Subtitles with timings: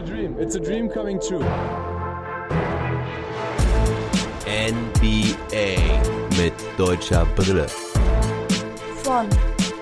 [0.00, 0.36] a dream.
[0.38, 1.44] It's a dream coming true.
[4.46, 5.76] NBA
[6.38, 7.66] mit deutscher Brille.
[9.02, 9.26] Von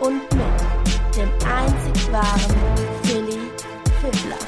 [0.01, 2.57] und mit dem einzig wahren
[3.05, 3.39] Philly
[4.01, 4.39] Fiddler.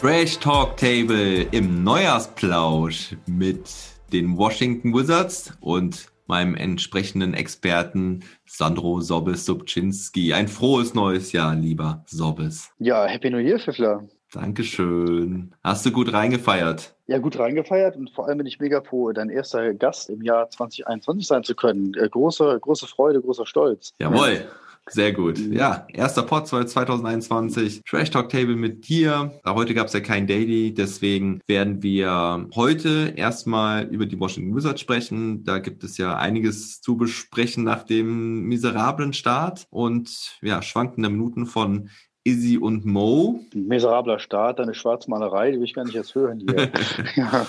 [0.00, 3.70] Trash Talk Table im Neujahrsplausch mit
[4.12, 10.34] den Washington Wizards und meinem entsprechenden Experten Sandro Sobbes Subczynski.
[10.34, 12.70] Ein frohes neues Jahr, lieber Sobbes.
[12.78, 14.06] Ja, Happy New Year, Fiffler.
[14.32, 15.54] Dankeschön.
[15.64, 16.94] Hast du gut reingefeiert?
[17.06, 20.50] Ja, gut reingefeiert und vor allem bin ich mega froh, dein erster Gast im Jahr
[20.50, 21.94] 2021 sein zu können.
[21.94, 23.92] Äh, große, große Freude, großer Stolz.
[23.98, 24.46] Jawohl.
[24.90, 25.38] Sehr gut.
[25.38, 27.82] Ja, erster Pod 2021.
[27.84, 29.38] Trash Talk Table mit dir.
[29.44, 34.80] Heute gab es ja kein Daily, deswegen werden wir heute erstmal über die Washington Wizards
[34.80, 35.44] sprechen.
[35.44, 41.46] Da gibt es ja einiges zu besprechen nach dem miserablen Start und ja, schwankende Minuten
[41.46, 41.90] von
[42.24, 43.40] Izzy und Mo.
[43.54, 46.70] Ein miserabler Start, eine Schwarzmalerei, die will ich gar nicht erst hören hier.
[47.16, 47.46] ja.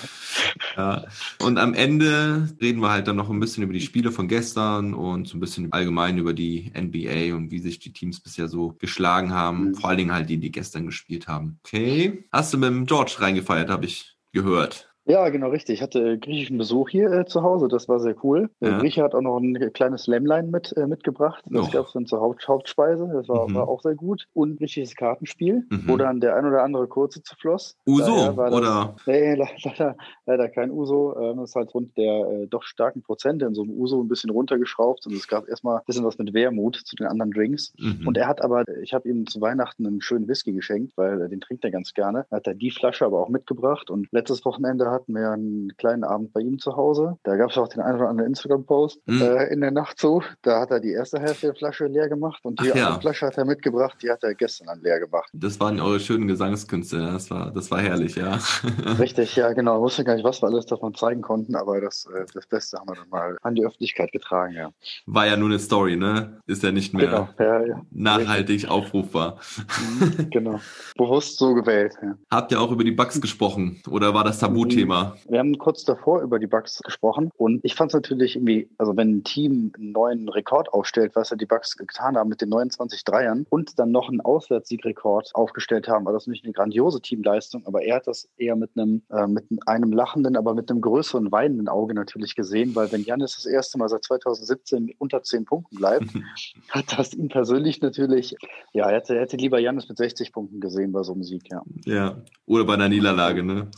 [0.76, 1.04] ja.
[1.40, 4.94] Und am Ende reden wir halt dann noch ein bisschen über die Spiele von gestern
[4.94, 8.74] und so ein bisschen allgemein über die NBA und wie sich die Teams bisher so
[8.78, 9.68] geschlagen haben.
[9.68, 9.74] Mhm.
[9.74, 11.58] Vor allen Dingen halt die, die gestern gespielt haben.
[11.64, 12.24] Okay.
[12.32, 14.89] Hast du mit dem George reingefeiert, habe ich gehört.
[15.10, 15.74] Ja, genau richtig.
[15.74, 18.48] Ich hatte griechischen Besuch hier äh, zu Hause, das war sehr cool.
[18.60, 18.78] Der ja.
[18.78, 21.42] Grieche hat auch noch ein kleines Lämmlein mit, äh, mitgebracht.
[21.46, 21.70] Das oh.
[21.70, 23.54] gab es dann zur Haupt Hauptspeise, das war, mhm.
[23.54, 24.26] war, auch sehr gut.
[24.34, 25.82] Und ein griechisches Kartenspiel, mhm.
[25.86, 27.76] wo dann der ein oder andere kurze zu floss.
[27.86, 28.94] Uso, das, oder?
[29.06, 31.16] Nee, leider, leider kein Uso.
[31.18, 34.08] Ähm, das ist halt rund der äh, doch starken Prozente in so einem Uso ein
[34.08, 35.06] bisschen runtergeschraubt.
[35.06, 37.72] Und es gab erstmal ein bisschen was mit Wermut zu den anderen Drinks.
[37.78, 38.06] Mhm.
[38.06, 41.40] Und er hat aber, ich habe ihm zu Weihnachten einen schönen Whisky geschenkt, weil den
[41.40, 42.26] trinkt er ganz gerne.
[42.30, 43.90] Hat er die Flasche aber auch mitgebracht.
[43.90, 47.16] Und letztes Wochenende hat hatten wir einen kleinen Abend bei ihm zu Hause.
[47.22, 49.22] Da gab es auch den einen oder anderen Instagram-Post mhm.
[49.22, 50.22] äh, in der Nacht so.
[50.42, 53.26] Da hat er die erste Hälfte der Flasche leer gemacht und die Ach, andere Flasche
[53.26, 55.30] hat er mitgebracht, die hat er gestern dann leer gemacht.
[55.32, 58.38] Das waren eure schönen Gesangskünste, das war, das war herrlich, ja.
[58.98, 59.76] Richtig, ja, genau.
[59.76, 62.78] Ich wusste gar nicht, was wir alles davon zeigen konnten, aber das, äh, das Beste
[62.78, 64.70] haben wir dann mal an die Öffentlichkeit getragen, ja.
[65.06, 66.40] War ja nur eine Story, ne?
[66.46, 67.82] Ist ja nicht mehr genau, ja, ja.
[67.90, 68.70] nachhaltig Richtig.
[68.70, 69.38] aufrufbar.
[69.80, 70.60] Mhm, genau.
[70.96, 72.14] Bewusst so gewählt, ja.
[72.30, 74.89] Habt ihr auch über die Bugs gesprochen oder war das Tabuthema?
[74.90, 75.16] Thema.
[75.28, 78.96] Wir haben kurz davor über die Bugs gesprochen und ich fand es natürlich irgendwie, also
[78.96, 82.48] wenn ein Team einen neuen Rekord aufstellt, was ja die Bugs getan haben mit den
[82.48, 87.66] 29 Dreiern und dann noch einen Auswärtssiegrekord aufgestellt haben, war das nicht eine grandiose Teamleistung,
[87.66, 91.30] aber er hat das eher mit einem, äh, mit einem lachenden, aber mit einem größeren
[91.30, 95.76] weinenden Auge natürlich gesehen, weil wenn Janis das erste Mal seit 2017 unter 10 Punkten
[95.76, 96.06] bleibt,
[96.70, 98.36] hat das ihn persönlich natürlich,
[98.72, 101.44] ja, er hätte, er hätte lieber Janis mit 60 Punkten gesehen bei so einem Sieg,
[101.50, 101.62] ja.
[101.84, 103.68] Ja, oder bei einer Niederlage, ne?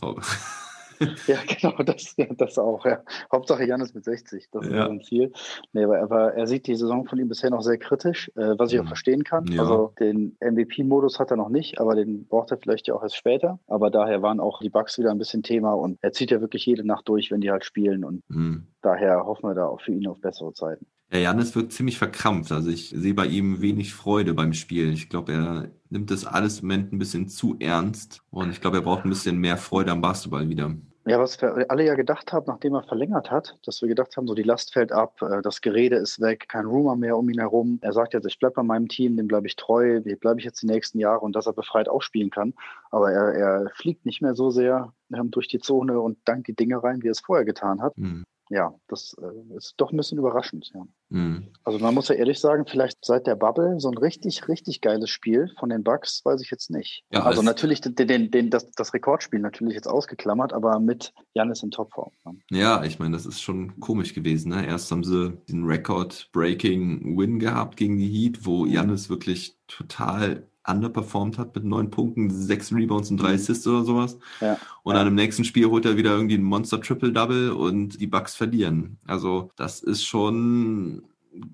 [1.27, 2.85] ja, genau, das, das auch.
[2.85, 3.03] Ja.
[3.31, 4.87] Hauptsache Janis mit 60, das ist ja.
[4.87, 5.31] ein Ziel.
[5.73, 8.71] Nee, aber, aber, er sieht die Saison von ihm bisher noch sehr kritisch, äh, was
[8.71, 8.87] ich auch mhm.
[8.87, 9.47] verstehen kann.
[9.47, 9.61] Ja.
[9.61, 13.17] Also den MVP-Modus hat er noch nicht, aber den braucht er vielleicht ja auch erst
[13.17, 13.59] später.
[13.67, 16.65] Aber daher waren auch die Bugs wieder ein bisschen Thema und er zieht ja wirklich
[16.65, 18.67] jede Nacht durch, wenn die halt spielen und mhm.
[18.81, 20.85] daher hoffen wir da auch für ihn auf bessere Zeiten.
[21.13, 22.51] Ja, Janis wirkt ziemlich verkrampft.
[22.51, 24.91] Also ich sehe bei ihm wenig Freude beim Spiel.
[24.91, 28.77] Ich glaube, er nimmt das alles im Moment ein bisschen zu ernst und ich glaube,
[28.77, 30.75] er braucht ein bisschen mehr Freude am Basketball wieder.
[31.05, 34.25] Ja, was wir alle ja gedacht haben, nachdem er verlängert hat, dass wir gedacht haben,
[34.25, 37.39] so die Last fällt ab, äh, das Gerede ist weg, kein Rumor mehr um ihn
[37.39, 37.79] herum.
[37.81, 40.45] Er sagt jetzt, ich bleibe bei meinem Team, dem bleibe ich treu, dem bleibe ich
[40.45, 42.53] jetzt die nächsten Jahre und dass er befreit auch spielen kann.
[42.89, 46.55] Aber er, er fliegt nicht mehr so sehr ähm, durch die Zone und dankt die
[46.55, 47.97] Dinge rein, wie er es vorher getan hat.
[47.97, 50.71] Mhm ja, das äh, ist doch ein bisschen überraschend.
[50.73, 50.85] Ja.
[51.09, 51.47] Mhm.
[51.63, 55.09] Also man muss ja ehrlich sagen, vielleicht seit der Bubble so ein richtig, richtig geiles
[55.09, 57.03] Spiel von den Bucks, weiß ich jetzt nicht.
[57.11, 61.63] Ja, also natürlich den, den, den, das, das Rekordspiel natürlich jetzt ausgeklammert, aber mit Janis
[61.63, 62.11] in Topform.
[62.51, 64.49] Ja, ich meine, das ist schon komisch gewesen.
[64.49, 64.67] Ne?
[64.67, 71.55] Erst haben sie den Record-Breaking-Win gehabt gegen die Heat, wo Janis wirklich total underperformed hat
[71.55, 73.35] mit neun Punkten, sechs Rebounds und drei mhm.
[73.35, 74.17] Assists oder sowas.
[74.39, 74.57] Ja.
[74.83, 78.07] Und dann im nächsten Spiel holt er wieder irgendwie ein Monster Triple Double und die
[78.07, 78.97] Bucks verlieren.
[79.05, 81.03] Also das ist schon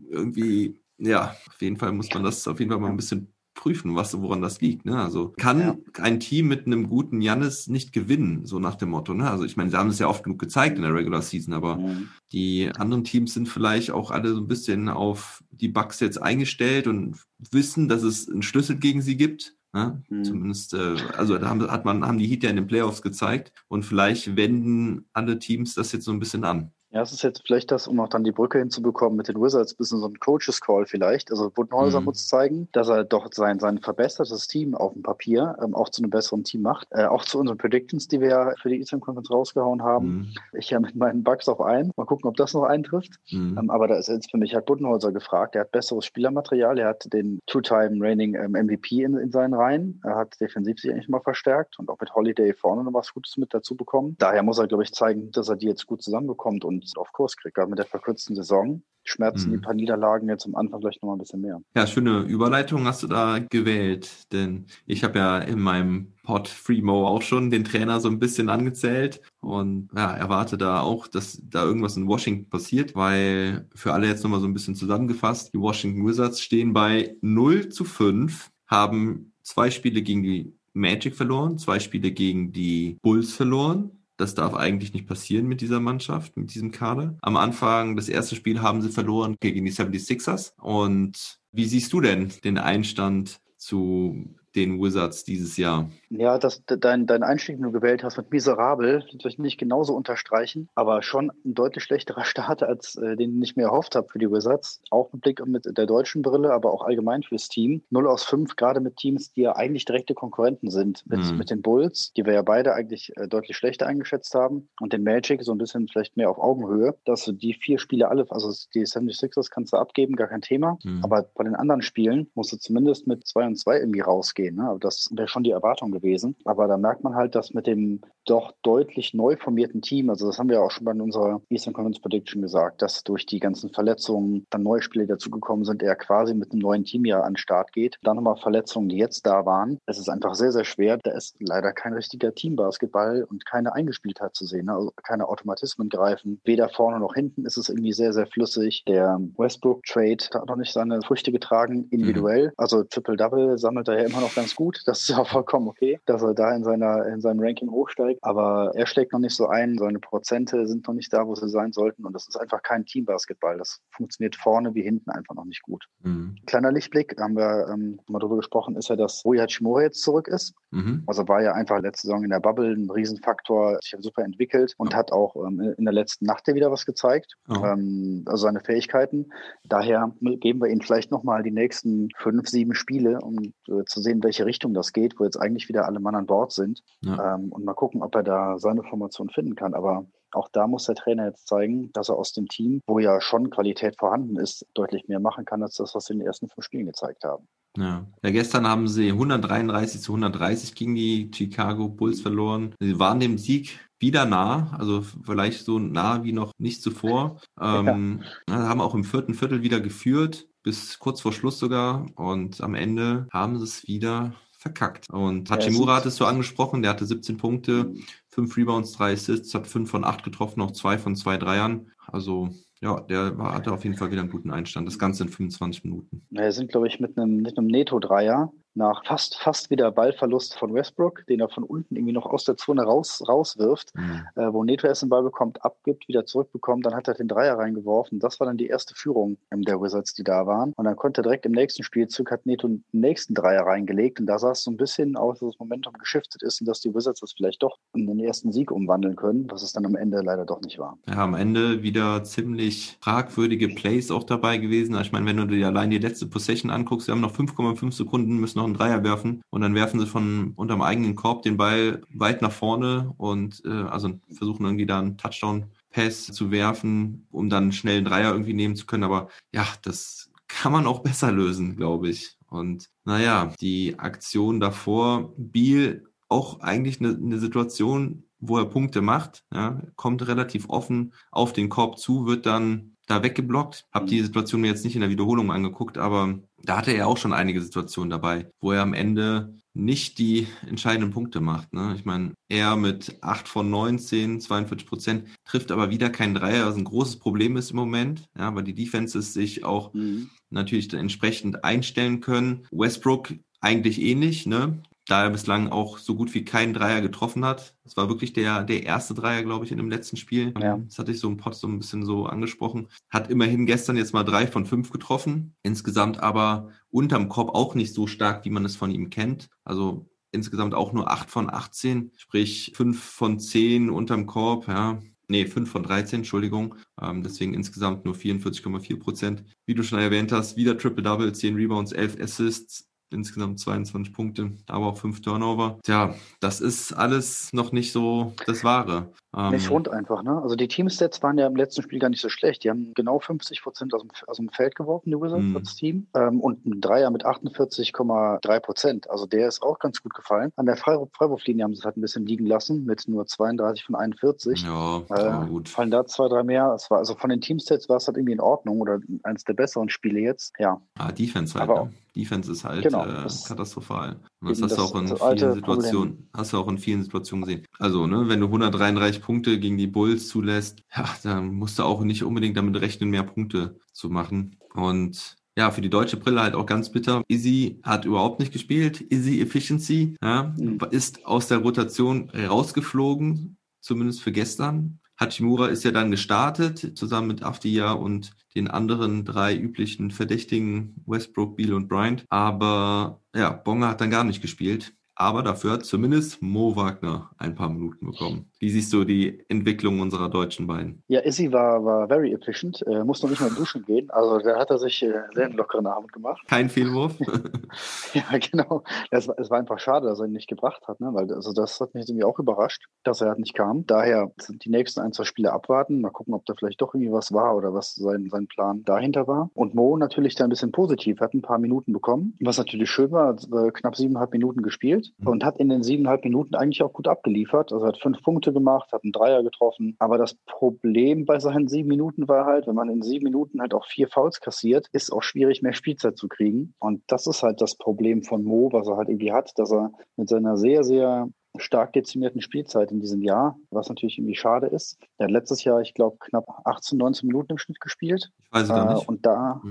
[0.09, 3.93] irgendwie, ja, auf jeden Fall muss man das auf jeden Fall mal ein bisschen prüfen,
[3.93, 4.85] was, woran das liegt.
[4.85, 4.97] Ne?
[4.97, 5.77] Also kann ja.
[6.01, 9.13] ein Team mit einem guten Jannis nicht gewinnen, so nach dem Motto.
[9.13, 9.29] Ne?
[9.29, 11.75] Also ich meine, sie haben es ja oft genug gezeigt in der Regular Season, aber
[11.75, 12.07] mhm.
[12.31, 16.87] die anderen Teams sind vielleicht auch alle so ein bisschen auf die Bugs jetzt eingestellt
[16.87, 17.17] und
[17.51, 19.57] wissen, dass es einen Schlüssel gegen sie gibt.
[19.73, 20.01] Ne?
[20.07, 20.23] Mhm.
[20.23, 23.51] Zumindest, äh, also da haben, hat man, haben die Heat ja in den Playoffs gezeigt
[23.67, 26.71] und vielleicht wenden alle Teams das jetzt so ein bisschen an.
[26.91, 29.75] Ja, es ist jetzt vielleicht das, um auch dann die Brücke hinzubekommen mit den Wizards,
[29.75, 31.29] bisschen so ein Coaches Call vielleicht.
[31.29, 32.05] Also Budenholzer mhm.
[32.05, 36.01] muss zeigen, dass er doch sein, sein verbessertes Team auf dem Papier ähm, auch zu
[36.01, 36.87] einem besseren Team macht.
[36.89, 40.07] Äh, auch zu unseren Predictions, die wir ja für die Eastern Conference rausgehauen haben.
[40.07, 40.27] Mhm.
[40.57, 41.91] Ich ja mit meinen Bugs auf ein.
[41.95, 43.19] Mal gucken, ob das noch eintrifft.
[43.31, 43.57] Mhm.
[43.59, 45.55] Ähm, aber da ist jetzt für mich halt Budenholzer gefragt.
[45.55, 46.79] Er hat besseres Spielermaterial.
[46.79, 50.01] Er hat den Two-Time Reigning ähm, MVP in, in seinen Reihen.
[50.03, 53.37] Er hat defensiv sich eigentlich mal verstärkt und auch mit Holiday vorne noch was Gutes
[53.37, 54.15] mit dazu bekommen.
[54.17, 57.37] Daher muss er, glaube ich, zeigen, dass er die jetzt gut zusammenbekommt und auf Kurs
[57.37, 57.55] kriegt.
[57.55, 59.53] Gerade mit der verkürzten Saison schmerzen mhm.
[59.53, 61.61] die paar Niederlagen jetzt am Anfang vielleicht noch mal ein bisschen mehr.
[61.75, 67.07] Ja, schöne Überleitung hast du da gewählt, denn ich habe ja in meinem Pod Freemo
[67.07, 71.63] auch schon den Trainer so ein bisschen angezählt und ja, erwarte da auch, dass da
[71.63, 76.05] irgendwas in Washington passiert, weil für alle jetzt nochmal so ein bisschen zusammengefasst, die Washington
[76.05, 82.11] Wizards stehen bei 0 zu 5, haben zwei Spiele gegen die Magic verloren, zwei Spiele
[82.11, 83.91] gegen die Bulls verloren.
[84.19, 87.17] Das darf eigentlich nicht passieren mit dieser Mannschaft, mit diesem Kader.
[87.21, 90.51] Am Anfang, das erste Spiel haben sie verloren gegen die 76ers.
[90.57, 95.89] Und wie siehst du denn den Einstand zu den Wizards dieses Jahr?
[96.09, 100.69] Ja, das, dein, dein Einstieg, den du gewählt hast mit miserabel, natürlich nicht genauso unterstreichen,
[100.75, 104.29] aber schon ein deutlich schlechterer Start, als äh, den ich mir erhofft habe für die
[104.29, 104.81] Wizards.
[104.89, 107.83] Auch mit Blick mit der deutschen Brille, aber auch allgemein fürs Team.
[107.91, 111.03] 0 aus 5, gerade mit Teams, die ja eigentlich direkte Konkurrenten sind.
[111.05, 111.37] Mit, mhm.
[111.37, 114.67] mit den Bulls, die wir ja beide eigentlich äh, deutlich schlechter eingeschätzt haben.
[114.79, 118.07] Und den Magic so ein bisschen vielleicht mehr auf Augenhöhe, dass du die vier Spiele
[118.07, 120.77] alle, also die 76ers kannst du abgeben, gar kein Thema.
[120.83, 121.03] Mhm.
[121.03, 124.38] Aber bei den anderen Spielen musst du zumindest mit 2 und 2 irgendwie rausgehen.
[124.39, 124.63] Ne?
[124.63, 126.35] Aber das wäre schon die Erwartung gewesen.
[126.45, 130.37] Aber da merkt man halt, dass mit dem doch deutlich neu formierten Team, also das
[130.37, 133.71] haben wir ja auch schon bei unserer Eastern Conference Prediction gesagt, dass durch die ganzen
[133.71, 137.37] Verletzungen dann neue Spieler dazugekommen sind, er quasi mit einem neuen Team ja an den
[137.37, 137.97] Start geht.
[138.03, 139.79] Dann nochmal Verletzungen, die jetzt da waren.
[139.85, 140.99] Es ist einfach sehr, sehr schwer.
[141.03, 144.65] Da ist leider kein richtiger Teambasketball und keine Eingespieltheit zu sehen.
[144.65, 144.73] Ne?
[144.73, 146.39] Also keine Automatismen greifen.
[146.43, 148.83] Weder vorne noch hinten ist es irgendwie sehr, sehr flüssig.
[148.87, 152.47] Der Westbrook-Trade hat noch nicht seine Früchte getragen, individuell.
[152.47, 152.53] Mhm.
[152.57, 154.81] Also Triple-Double sammelt er ja immer noch ganz gut.
[154.85, 158.19] Das ist ja vollkommen okay, dass er da in seiner, in seinem Ranking hochsteigt.
[158.23, 159.77] Aber er schlägt noch nicht so ein.
[159.77, 162.05] Seine Prozente sind noch nicht da, wo sie sein sollten.
[162.05, 163.57] Und das ist einfach kein Teambasketball.
[163.57, 165.85] Das funktioniert vorne wie hinten einfach noch nicht gut.
[166.03, 166.35] Mhm.
[166.45, 170.27] Kleiner Lichtblick, haben wir ähm, mal darüber gesprochen, ist ja, dass Rui Hachimura jetzt zurück
[170.27, 170.53] ist.
[170.71, 171.03] Mhm.
[171.07, 174.95] Also war ja einfach letzte Saison in der Bubble ein Riesenfaktor, sich super entwickelt und
[174.95, 177.35] hat auch ähm, in der letzten Nacht ja wieder was gezeigt.
[177.49, 177.63] Oh.
[177.63, 179.31] Ähm, also seine Fähigkeiten.
[179.63, 184.18] Daher geben wir ihm vielleicht nochmal die nächsten fünf, sieben Spiele, um äh, zu sehen,
[184.23, 186.83] welche Richtung das geht, wo jetzt eigentlich wieder alle Mann an Bord sind.
[187.01, 187.35] Ja.
[187.35, 189.73] Ähm, und mal gucken, ob er da seine Formation finden kann.
[189.73, 193.19] Aber auch da muss der Trainer jetzt zeigen, dass er aus dem Team, wo ja
[193.21, 196.49] schon Qualität vorhanden ist, deutlich mehr machen kann, als das, was sie in den ersten
[196.49, 197.47] fünf Spielen gezeigt haben.
[197.77, 198.05] Ja.
[198.23, 202.73] ja, gestern haben sie 133 zu 130 gegen die Chicago Bulls verloren.
[202.79, 207.41] Sie waren dem Sieg wieder nah, also vielleicht so nah wie noch nicht zuvor.
[207.59, 208.55] Ähm, ja.
[208.55, 212.05] haben auch im vierten Viertel wieder geführt, bis kurz vor Schluss sogar.
[212.15, 215.09] Und am Ende haben sie es wieder verkackt.
[215.09, 217.93] Und Hachimura hat es so angesprochen, der hatte 17 Punkte,
[218.29, 221.91] 5 Rebounds, 3 Assists, hat 5 von 8 getroffen, auch 2 von 2 Dreiern.
[222.07, 222.49] Also
[222.81, 224.87] ja, der war, hatte auf jeden Fall wieder einen guten Einstand.
[224.87, 226.25] Das Ganze in 25 Minuten.
[226.31, 230.57] Ja, er sind, glaube ich, mit einem, mit einem Neto-Dreier nach fast, fast wieder Ballverlust
[230.57, 234.25] von Westbrook, den er von unten irgendwie noch aus der Zone raus, rauswirft, mhm.
[234.35, 237.57] äh, wo Neto erst den Ball bekommt, abgibt, wieder zurückbekommt, dann hat er den Dreier
[237.57, 238.19] reingeworfen.
[238.19, 240.73] Das war dann die erste Führung der Wizards, die da waren.
[240.73, 244.25] Und dann konnte er direkt im nächsten Spielzug hat Neto den nächsten Dreier reingelegt und
[244.25, 246.93] da sah es so ein bisschen aus, dass das Momentum geschiftet ist und dass die
[246.93, 250.21] Wizards das vielleicht doch in den ersten Sieg umwandeln können, was es dann am Ende
[250.21, 250.97] leider doch nicht war.
[251.07, 254.99] Ja, am Ende wieder ziemlich fragwürdige Plays auch dabei gewesen.
[255.01, 258.37] Ich meine, wenn du dir allein die letzte Possession anguckst, wir haben noch 5,5 Sekunden,
[258.37, 262.01] müssen noch einen Dreier werfen und dann werfen sie von unterm eigenen Korb den Ball
[262.13, 267.49] weit nach vorne und äh, also versuchen irgendwie da einen Touchdown Pass zu werfen, um
[267.49, 269.03] dann schnell einen Dreier irgendwie nehmen zu können.
[269.03, 272.37] Aber ja, das kann man auch besser lösen, glaube ich.
[272.47, 279.45] Und naja, die Aktion davor, Biel auch eigentlich eine, eine Situation, wo er Punkte macht,
[279.53, 283.85] ja, kommt relativ offen auf den Korb zu, wird dann da weggeblockt.
[283.91, 287.17] Hab die Situation mir jetzt nicht in der Wiederholung angeguckt, aber da hatte er auch
[287.17, 291.73] schon einige Situationen dabei, wo er am Ende nicht die entscheidenden Punkte macht.
[291.73, 291.93] Ne?
[291.95, 296.75] Ich meine, er mit 8 von 19, 42 Prozent, trifft aber wieder keinen Dreier, was
[296.75, 300.29] ein großes Problem ist im Moment, ja, weil die Defenses sich auch mhm.
[300.49, 302.67] natürlich entsprechend einstellen können.
[302.71, 304.81] Westbrook eigentlich ähnlich, ne?
[305.09, 307.75] Da er bislang auch so gut wie keinen Dreier getroffen hat.
[307.83, 310.53] Das war wirklich der, der erste Dreier, glaube ich, in dem letzten Spiel.
[310.61, 310.77] Ja.
[310.77, 312.87] Das hatte ich so im Pod so ein bisschen so angesprochen.
[313.09, 315.55] Hat immerhin gestern jetzt mal drei von fünf getroffen.
[315.63, 319.49] Insgesamt aber unterm Korb auch nicht so stark, wie man es von ihm kennt.
[319.63, 324.99] Also insgesamt auch nur acht von 18, sprich fünf von zehn unterm Korb, ja
[325.31, 326.75] Nee, 5 von 13, Entschuldigung.
[326.99, 329.43] Ähm, deswegen insgesamt nur 44,4 Prozent.
[329.67, 334.87] Wie du schon erwähnt hast, wieder Triple-Double, 10 Rebounds, 11 Assists insgesamt 22 Punkte, aber
[334.87, 335.79] auch 5 Turnover.
[335.83, 339.11] Tja, das ist alles noch nicht so das Wahre.
[339.35, 340.41] Ähm, nicht rund einfach, ne?
[340.41, 342.63] Also die Teamstats waren ja im letzten Spiel gar nicht so schlecht.
[342.63, 345.55] Die haben genau 50 Prozent aus, aus, dem Feld geworfen, die Wizards mhm.
[345.55, 346.07] als Team.
[346.15, 349.09] Ähm, und ein Dreier mit 48,3 Prozent.
[349.09, 350.51] Also der ist auch ganz gut gefallen.
[350.55, 353.95] An der Freiwurflinie haben sie es halt ein bisschen liegen lassen mit nur 32 von
[353.95, 354.63] 41.
[354.63, 355.69] Ja, äh, gut.
[355.69, 356.73] Fallen da zwei, drei mehr.
[356.75, 359.53] Es war, also von den Teamstats war es halt irgendwie in Ordnung oder eines der
[359.53, 360.53] besseren Spiele jetzt.
[360.57, 360.81] Ja.
[360.97, 361.69] Ah, Defense halt.
[361.69, 361.93] Aber, ne?
[362.15, 364.17] Defense ist halt genau, äh, katastrophal.
[364.41, 366.29] Und das hast du auch in vielen Situationen, Problem.
[366.33, 367.65] hast du auch in vielen Situationen gesehen.
[367.77, 372.01] Also, ne, wenn du 133 Punkte gegen die Bulls zulässt, ja, dann musst du auch
[372.03, 374.57] nicht unbedingt damit rechnen, mehr Punkte zu machen.
[374.73, 377.21] Und ja, für die deutsche Brille halt auch ganz bitter.
[377.27, 379.01] Izzy hat überhaupt nicht gespielt.
[379.01, 380.79] Izzy Efficiency ja, mhm.
[380.91, 384.99] ist aus der Rotation rausgeflogen, zumindest für gestern.
[385.19, 391.57] Hachimura ist ja dann gestartet, zusammen mit Afdia und den anderen drei üblichen Verdächtigen, Westbrook,
[391.57, 392.25] Beal und Bryant.
[392.29, 394.93] Aber ja, Bonga hat dann gar nicht gespielt.
[395.21, 398.49] Aber dafür hat zumindest Mo Wagner ein paar Minuten bekommen.
[398.57, 401.03] Wie siehst du die Entwicklung unserer deutschen Beinen?
[401.09, 404.09] Ja, Izzy war, war very efficient, äh, musste noch nicht mal duschen gehen.
[404.11, 406.41] Also da hat er sich äh, sehr einen lockeren Abend gemacht.
[406.47, 407.19] Kein Fehlwurf?
[408.13, 408.85] ja, genau.
[409.11, 411.09] Es, es, war einfach schade, dass er ihn nicht gebracht hat, ne?
[411.11, 413.85] weil also das hat mich irgendwie auch überrascht, dass er halt nicht kam.
[413.85, 417.11] Daher sind die nächsten ein, zwei Spiele abwarten, mal gucken, ob da vielleicht doch irgendwie
[417.11, 419.49] was war oder was sein, sein Plan dahinter war.
[419.53, 423.11] Und Mo natürlich da ein bisschen positiv, hat ein paar Minuten bekommen, was natürlich schön
[423.11, 425.27] war, hat äh, knapp siebeneinhalb Minuten gespielt mhm.
[425.27, 427.71] und hat in den siebeneinhalb Minuten eigentlich auch gut abgeliefert.
[427.71, 429.95] Also hat fünf Punkte Punkte gemacht, hat einen Dreier getroffen.
[429.99, 433.73] Aber das Problem bei seinen sieben Minuten war halt, wenn man in sieben Minuten halt
[433.73, 436.73] auch vier Fouls kassiert, ist auch schwierig, mehr Spielzeit zu kriegen.
[436.79, 439.91] Und das ist halt das Problem von Mo, was er halt irgendwie hat, dass er
[440.15, 444.97] mit seiner sehr, sehr stark dezimierten Spielzeit in diesem Jahr, was natürlich irgendwie schade ist.
[445.17, 448.31] Er hat letztes Jahr, ich glaube, knapp 18, 19 Minuten im Schnitt gespielt.
[448.45, 449.09] Ich weiß es äh, nicht.
[449.09, 449.61] Und da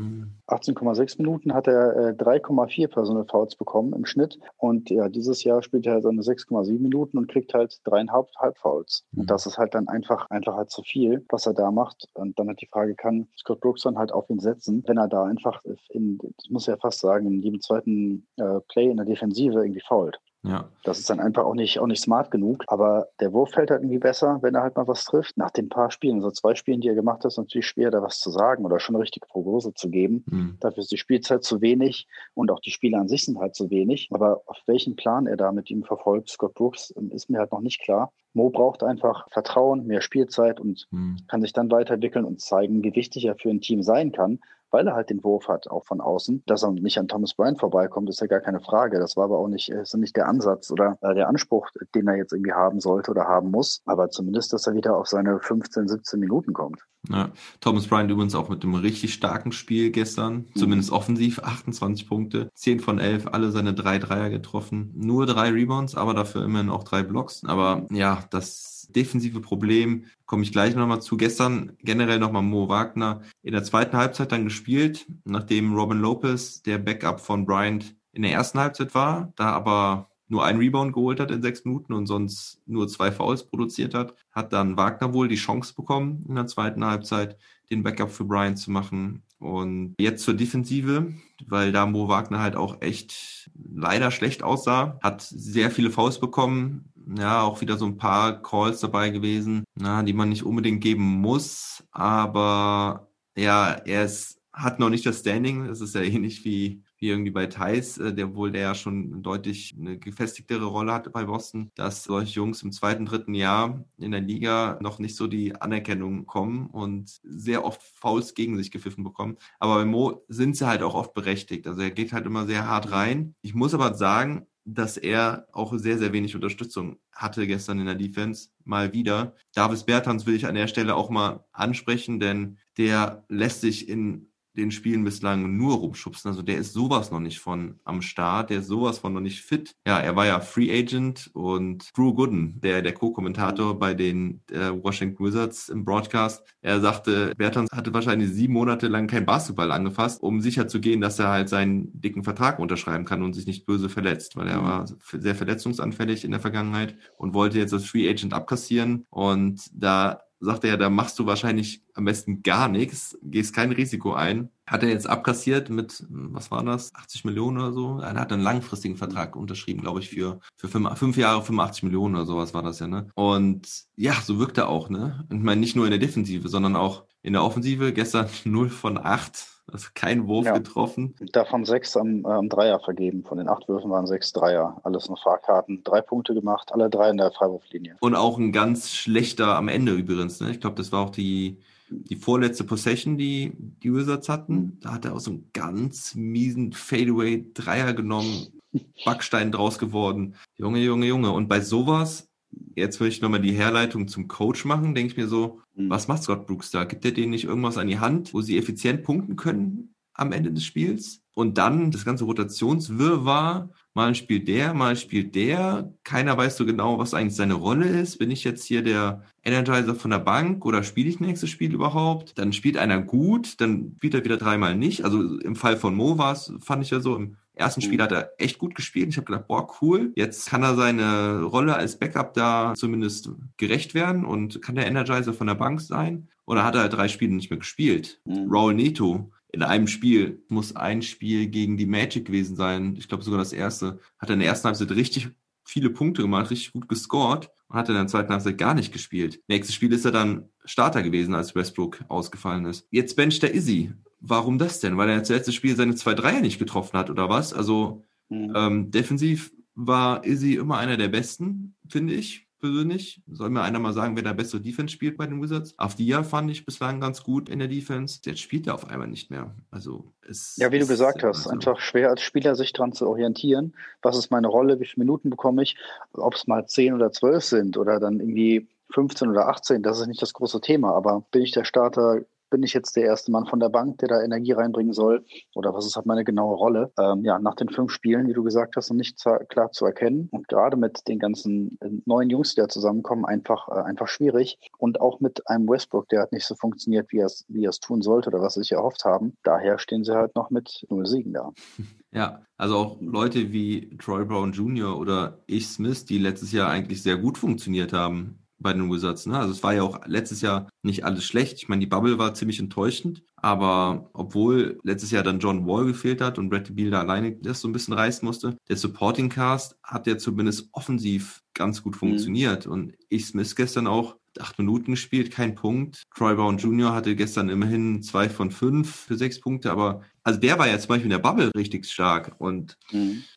[0.49, 1.25] 18,6 mhm.
[1.25, 4.39] Minuten hat er äh, 3,4 Personal Fouls bekommen im Schnitt.
[4.57, 9.05] Und ja, dieses Jahr spielt er seine 6,7 Minuten und kriegt halt dreieinhalb Halbfouls.
[9.13, 9.21] Mhm.
[9.21, 12.09] Und das ist halt dann einfach, einfach halt zu viel, was er da macht.
[12.15, 15.09] Und dann hat die Frage, kann Scott Brooks dann halt auf ihn setzen, wenn er
[15.09, 18.97] da einfach in, das muss er ja fast sagen, in jedem zweiten äh, Play in
[18.97, 20.19] der Defensive irgendwie fault.
[20.43, 20.69] Ja.
[20.85, 22.65] Das ist dann einfach auch nicht, auch nicht smart genug.
[22.69, 25.37] Aber der Wurf fällt halt irgendwie besser, wenn er halt mal was trifft.
[25.37, 28.03] Nach den paar Spielen, so zwei Spielen, die er gemacht hat, ist natürlich schwer, da
[28.03, 30.25] was zu sagen oder schon eine richtige Prognose zu geben.
[30.31, 30.57] Mhm.
[30.61, 33.71] Dafür ist die Spielzeit zu wenig und auch die Spiele an sich sind halt zu
[33.71, 34.09] wenig.
[34.13, 37.61] Aber auf welchen Plan er da mit ihm verfolgt, Scott Brooks, ist mir halt noch
[37.61, 38.13] nicht klar.
[38.33, 41.17] Mo braucht einfach Vertrauen, mehr Spielzeit und mhm.
[41.29, 44.39] kann sich dann weiterentwickeln und zeigen, wie wichtig er für ein Team sein kann
[44.71, 46.43] weil er halt den Wurf hat, auch von außen.
[46.47, 48.99] Dass er nicht an Thomas Bryant vorbeikommt, ist ja gar keine Frage.
[48.99, 52.17] Das war aber auch nicht, ist nicht der Ansatz oder äh, der Anspruch, den er
[52.17, 53.83] jetzt irgendwie haben sollte oder haben muss.
[53.87, 56.83] Aber zumindest, dass er wieder auf seine 15, 17 Minuten kommt.
[57.09, 60.57] Ja, Thomas Bryant übrigens auch mit einem richtig starken Spiel gestern, mhm.
[60.57, 65.95] zumindest offensiv, 28 Punkte, 10 von 11, alle seine drei Dreier getroffen, nur drei Rebounds,
[65.95, 67.43] aber dafür immerhin auch drei Blocks.
[67.45, 71.17] Aber ja, das defensive Problem, komme ich gleich nochmal zu.
[71.17, 76.79] Gestern generell nochmal Mo Wagner in der zweiten Halbzeit dann gespielt, nachdem Robin Lopez, der
[76.79, 81.31] Backup von Bryant, in der ersten Halbzeit war, da aber nur ein Rebound geholt hat
[81.31, 85.37] in sechs Minuten und sonst nur zwei Fouls produziert hat, hat dann Wagner wohl die
[85.37, 87.39] Chance bekommen, in der zweiten Halbzeit
[87.71, 89.23] den Backup für Bryant zu machen.
[89.39, 91.15] Und jetzt zur Defensive,
[91.47, 96.93] weil da Mo Wagner halt auch echt leider schlecht aussah, hat sehr viele Fouls bekommen,
[97.17, 101.03] ja, auch wieder so ein paar Calls dabei gewesen, na, die man nicht unbedingt geben
[101.05, 105.67] muss, aber ja, er ist, hat noch nicht das Standing.
[105.69, 109.23] Das ist ja ähnlich wie wie irgendwie bei Thais, äh, der wohl der ja schon
[109.23, 114.11] deutlich eine gefestigtere Rolle hatte bei Boston, dass solche Jungs im zweiten, dritten Jahr in
[114.11, 119.05] der Liga noch nicht so die Anerkennung kommen und sehr oft Fouls gegen sich gepfiffen
[119.05, 119.37] bekommen.
[119.61, 121.67] Aber bei Mo sind sie halt auch oft berechtigt.
[121.67, 123.35] Also er geht halt immer sehr hart rein.
[123.43, 127.95] Ich muss aber sagen, dass er auch sehr, sehr wenig Unterstützung hatte gestern in der
[127.95, 128.51] Defense.
[128.65, 129.35] Mal wieder.
[129.55, 134.28] Davis Bertans will ich an der Stelle auch mal ansprechen, denn der lässt sich in
[134.59, 136.29] den Spielen bislang nur rumschubsen.
[136.29, 139.41] Also der ist sowas noch nicht von am Start, der ist sowas von noch nicht
[139.41, 139.75] fit.
[139.87, 144.71] Ja, er war ja Free Agent und Drew Gooden, der, der Co-Kommentator bei den äh,
[144.71, 150.23] Washington Wizards im Broadcast, er sagte, Bertans hatte wahrscheinlich sieben Monate lang kein Basketball angefasst,
[150.23, 153.65] um sicher zu gehen, dass er halt seinen dicken Vertrag unterschreiben kann und sich nicht
[153.65, 154.65] böse verletzt, weil er mhm.
[154.65, 160.21] war sehr verletzungsanfällig in der Vergangenheit und wollte jetzt als Free Agent abkassieren und da
[160.41, 164.51] sagte er, da machst du wahrscheinlich am besten gar nichts, gehst kein Risiko ein.
[164.67, 168.01] Hat er jetzt abkassiert mit, was war das, 80 Millionen oder so?
[168.01, 172.15] Er hat einen langfristigen Vertrag unterschrieben, glaube ich, für, für fünf, fünf Jahre 85 Millionen
[172.15, 173.09] oder sowas war das ja, ne?
[173.15, 175.27] Und ja, so wirkt er auch, ne?
[175.33, 177.93] Ich meine, nicht nur in der Defensive, sondern auch in der Offensive.
[177.93, 180.53] Gestern 0 von 8, also kein Wurf Ja.
[180.55, 181.15] getroffen.
[181.33, 183.25] Davon sechs am, äh, am Dreier vergeben.
[183.25, 184.81] Von den acht Würfen waren sechs Dreier.
[184.85, 185.83] Alles nur Fahrkarten.
[185.85, 187.97] Drei Punkte gemacht, alle drei in der Freiwurflinie.
[188.01, 190.41] Und auch ein ganz schlechter am Ende übrigens.
[190.41, 190.51] Ne?
[190.51, 191.59] Ich glaube, das war auch die,
[191.91, 194.79] die vorletzte Possession, die die Wizards hatten.
[194.81, 198.49] Da hat er auch so einen ganz miesen Fadeaway-Dreier genommen,
[199.05, 200.35] Backstein draus geworden.
[200.57, 201.31] Junge, Junge, Junge.
[201.33, 202.28] Und bei sowas,
[202.75, 205.91] jetzt will ich nochmal die Herleitung zum Coach machen, denke ich mir so, Mhm.
[205.91, 206.85] was macht Scott Brooks da?
[206.85, 210.53] Gibt er denen nicht irgendwas an die Hand, wo sie effizient punkten können am Ende
[210.53, 211.23] des Spiels?
[211.35, 213.71] Und dann das ganze Rotationswirrwarr.
[213.95, 215.93] Mal spielt der, mal spielt der.
[216.05, 218.19] Keiner weiß so genau, was eigentlich seine Rolle ist.
[218.19, 222.39] Bin ich jetzt hier der Energizer von der Bank oder spiele ich nächstes Spiel überhaupt?
[222.39, 225.05] Dann spielt einer gut, dann spielt er wieder dreimal nicht.
[225.05, 228.03] Also im Fall von Mo war es, fand ich ja so, im ersten Spiel Mhm.
[228.03, 229.09] hat er echt gut gespielt.
[229.09, 230.13] Ich habe gedacht, boah, cool.
[230.17, 235.33] Jetzt kann er seine Rolle als Backup da zumindest gerecht werden und kann der Energizer
[235.35, 236.29] von der Bank sein.
[236.47, 238.21] Oder hat er halt drei Spiele nicht mehr gespielt?
[238.25, 238.49] Mhm.
[238.51, 242.97] Raul Neto in einem Spiel, muss ein Spiel gegen die Magic gewesen sein.
[242.99, 243.99] Ich glaube sogar das erste.
[244.19, 245.31] Hat er in der ersten Halbzeit richtig
[245.65, 249.41] viele Punkte gemacht, richtig gut gescored und hat in der zweiten Halbzeit gar nicht gespielt.
[249.49, 252.87] Nächstes Spiel ist er dann Starter gewesen, als Westbrook ausgefallen ist.
[252.91, 253.93] Jetzt bencht der Izzy.
[254.21, 254.97] Warum das denn?
[254.97, 257.53] Weil er jetzt letztes Spiel seine zwei Dreier nicht getroffen hat oder was?
[257.55, 258.53] Also Mhm.
[258.57, 263.23] ähm, defensiv war Izzy immer einer der besten, finde ich persönlich.
[263.31, 265.79] Soll mir einer mal sagen, wer da bessere Defense spielt bei den Wizards?
[265.79, 268.19] Afdia fand ich bislang ganz gut in der Defense.
[268.25, 269.55] Jetzt spielt er auf einmal nicht mehr.
[269.71, 272.93] Also es Ja, wie du es- gesagt hast, also- einfach schwer als Spieler sich dran
[272.93, 273.75] zu orientieren.
[274.03, 274.81] Was ist meine Rolle?
[274.81, 275.77] Wie viele Minuten bekomme ich?
[276.13, 280.09] Ob es mal 10 oder 12 sind oder dann irgendwie 15 oder 18, das ist
[280.09, 280.93] nicht das große Thema.
[280.95, 282.23] Aber bin ich der Starter?
[282.51, 285.25] Bin ich jetzt der erste Mann von der Bank, der da Energie reinbringen soll?
[285.55, 286.93] Oder was ist halt meine genaue Rolle?
[286.99, 290.29] Ähm, ja, nach den fünf Spielen, wie du gesagt hast, noch nicht klar zu erkennen.
[290.31, 294.59] Und gerade mit den ganzen äh, neuen Jungs, die da zusammenkommen, einfach, äh, einfach schwierig.
[294.79, 297.71] Und auch mit einem Westbrook, der hat nicht so funktioniert, wie er es, wie er
[297.71, 299.37] es tun sollte oder was sie sich erhofft haben.
[299.43, 301.53] Daher stehen sie halt noch mit null Siegen da.
[302.11, 304.99] Ja, also auch Leute wie Troy Brown Jr.
[304.99, 309.27] oder Ich Smith, die letztes Jahr eigentlich sehr gut funktioniert haben bei den Wizards.
[309.27, 309.39] Ne?
[309.39, 311.59] Also es war ja auch letztes Jahr nicht alles schlecht.
[311.59, 316.21] Ich meine, die Bubble war ziemlich enttäuschend, aber obwohl letztes Jahr dann John Wall gefehlt
[316.21, 319.77] hat und Brad Beal da alleine das so ein bisschen reißen musste, der Supporting Cast
[319.83, 322.67] hat ja zumindest offensiv ganz gut funktioniert.
[322.67, 326.05] Und Ich Smith gestern auch acht Minuten gespielt, kein Punkt.
[326.15, 326.95] Troy Brown Jr.
[326.95, 330.89] hatte gestern immerhin zwei von fünf für sechs Punkte, aber also der war ja zum
[330.89, 332.77] Beispiel in der Bubble richtig stark und